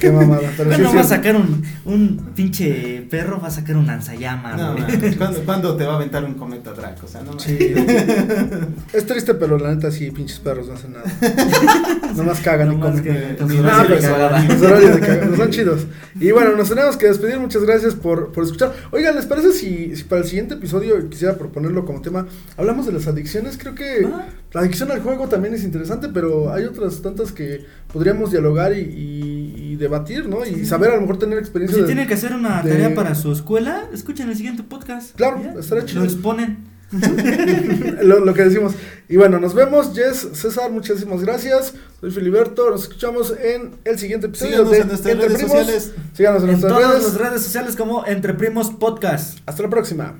Qué 0.00 0.10
mamada. 0.10 0.50
Pero 0.56 0.74
sí 0.74 0.82
va 0.96 1.00
a 1.00 1.04
sacar 1.04 1.36
un, 1.36 1.62
un 1.84 2.30
pinche 2.34 3.06
perro, 3.10 3.40
va 3.40 3.48
a 3.48 3.50
sacar 3.50 3.76
un 3.76 3.86
lanzallamas. 3.86 4.56
No 4.56 4.76
¿cuándo, 5.18 5.40
cuándo 5.44 5.76
te 5.76 5.84
va 5.84 5.92
a 5.94 5.96
aventar 5.96 6.24
un 6.24 6.34
cometa 6.34 6.72
Draco? 6.72 7.06
O 7.06 7.08
sea, 7.08 7.22
no. 7.22 7.38
Sí. 7.38 7.56
es 8.92 9.06
triste, 9.06 9.34
pero 9.34 9.58
la 9.58 9.74
neta 9.74 9.90
sí, 9.90 10.10
pinches 10.10 10.38
perros 10.40 10.68
no 10.68 10.74
hacen 10.74 10.92
nada. 10.92 11.04
Nomás 12.16 12.40
cagan 12.40 12.72
y 12.72 12.76
comen. 12.80 13.02
que 13.02 13.36
cagada. 13.38 13.86
cagada. 14.00 14.44
Los 14.44 14.62
horarios 14.62 14.94
de 14.94 15.00
cagada, 15.06 15.36
son 15.36 15.50
chidos. 15.50 15.86
Y 16.20 16.30
bueno, 16.30 16.56
nos 16.56 16.68
tenemos 16.68 16.96
que 16.96 17.06
despedir. 17.06 17.38
Muchas 17.38 17.62
gracias 17.64 17.94
por, 17.94 18.32
por 18.32 18.44
escuchar. 18.44 18.72
Oigan, 18.90 19.14
¿les 19.16 19.26
parece 19.26 19.52
si, 19.52 19.96
si 19.96 20.04
para 20.04 20.22
el 20.22 20.28
siguiente 20.28 20.54
episodio 20.54 21.08
quisiera 21.08 21.36
proponerlo 21.36 21.84
como 21.84 22.00
tema? 22.02 22.26
Hablamos 22.56 22.86
de 22.86 22.92
las 22.92 23.06
adicciones. 23.06 23.56
Creo 23.58 23.74
que 23.74 24.06
Ah. 24.12 24.26
la 24.52 24.60
adicción 24.62 24.90
al 24.90 25.00
juego 25.00 25.28
también 25.28 25.54
es 25.54 25.64
interesante, 25.64 26.08
pero 26.12 26.52
hay 26.52 26.64
otras 26.64 27.00
tantas 27.02 27.32
que 27.32 27.64
podríamos 27.92 28.30
dialogar 28.30 28.72
y, 28.76 28.80
y- 28.80 29.54
y 29.72 29.76
debatir, 29.76 30.28
¿no? 30.28 30.44
Y 30.44 30.64
saber 30.66 30.90
a 30.90 30.94
lo 30.96 31.00
mejor 31.02 31.18
tener 31.18 31.36
Pues 31.36 31.46
experiencia. 31.48 31.76
si 31.76 31.80
de- 31.82 31.86
tienen 31.86 32.06
que 32.06 32.14
hacer 32.14 32.34
una 32.34 32.62
de- 32.62 32.70
tarea 32.70 32.94
para 32.94 33.14
su 33.14 33.32
escuela, 33.32 33.84
escuchen 33.92 34.28
el 34.28 34.36
siguiente 34.36 34.62
podcast. 34.62 35.14
Claro, 35.16 35.40
¿Ya? 35.42 35.52
estará 35.58 35.84
chido. 35.84 36.00
Lo 36.00 36.06
exponen. 36.06 36.70
lo, 38.02 38.20
lo 38.20 38.34
que 38.34 38.44
decimos. 38.44 38.74
Y 39.08 39.16
bueno, 39.16 39.38
nos 39.40 39.54
vemos. 39.54 39.94
Jess, 39.94 40.28
César, 40.34 40.70
muchísimas 40.70 41.22
gracias. 41.22 41.72
Soy 42.00 42.10
Filiberto. 42.10 42.70
Nos 42.70 42.82
escuchamos 42.82 43.32
en 43.42 43.70
el 43.84 43.98
siguiente 43.98 44.26
episodio 44.26 44.50
Síganos 44.66 44.70
de 44.72 44.78
en 44.78 44.88
nuestras 44.88 45.12
Entre 45.12 45.28
redes 45.28 45.38
Primos. 45.42 45.58
sociales. 45.58 45.92
Síganos 46.12 46.42
en, 46.42 46.48
En 46.50 46.50
nuestras 46.60 46.72
todas 46.74 46.90
redes. 46.92 47.04
las 47.04 47.14
redes 47.30 47.42
sociales 47.42 47.76
como 47.76 48.04
Entre 48.06 48.34
Primos 48.34 48.70
Podcast. 48.72 49.38
Hasta 49.46 49.62
la 49.62 49.70
próxima. 49.70 50.14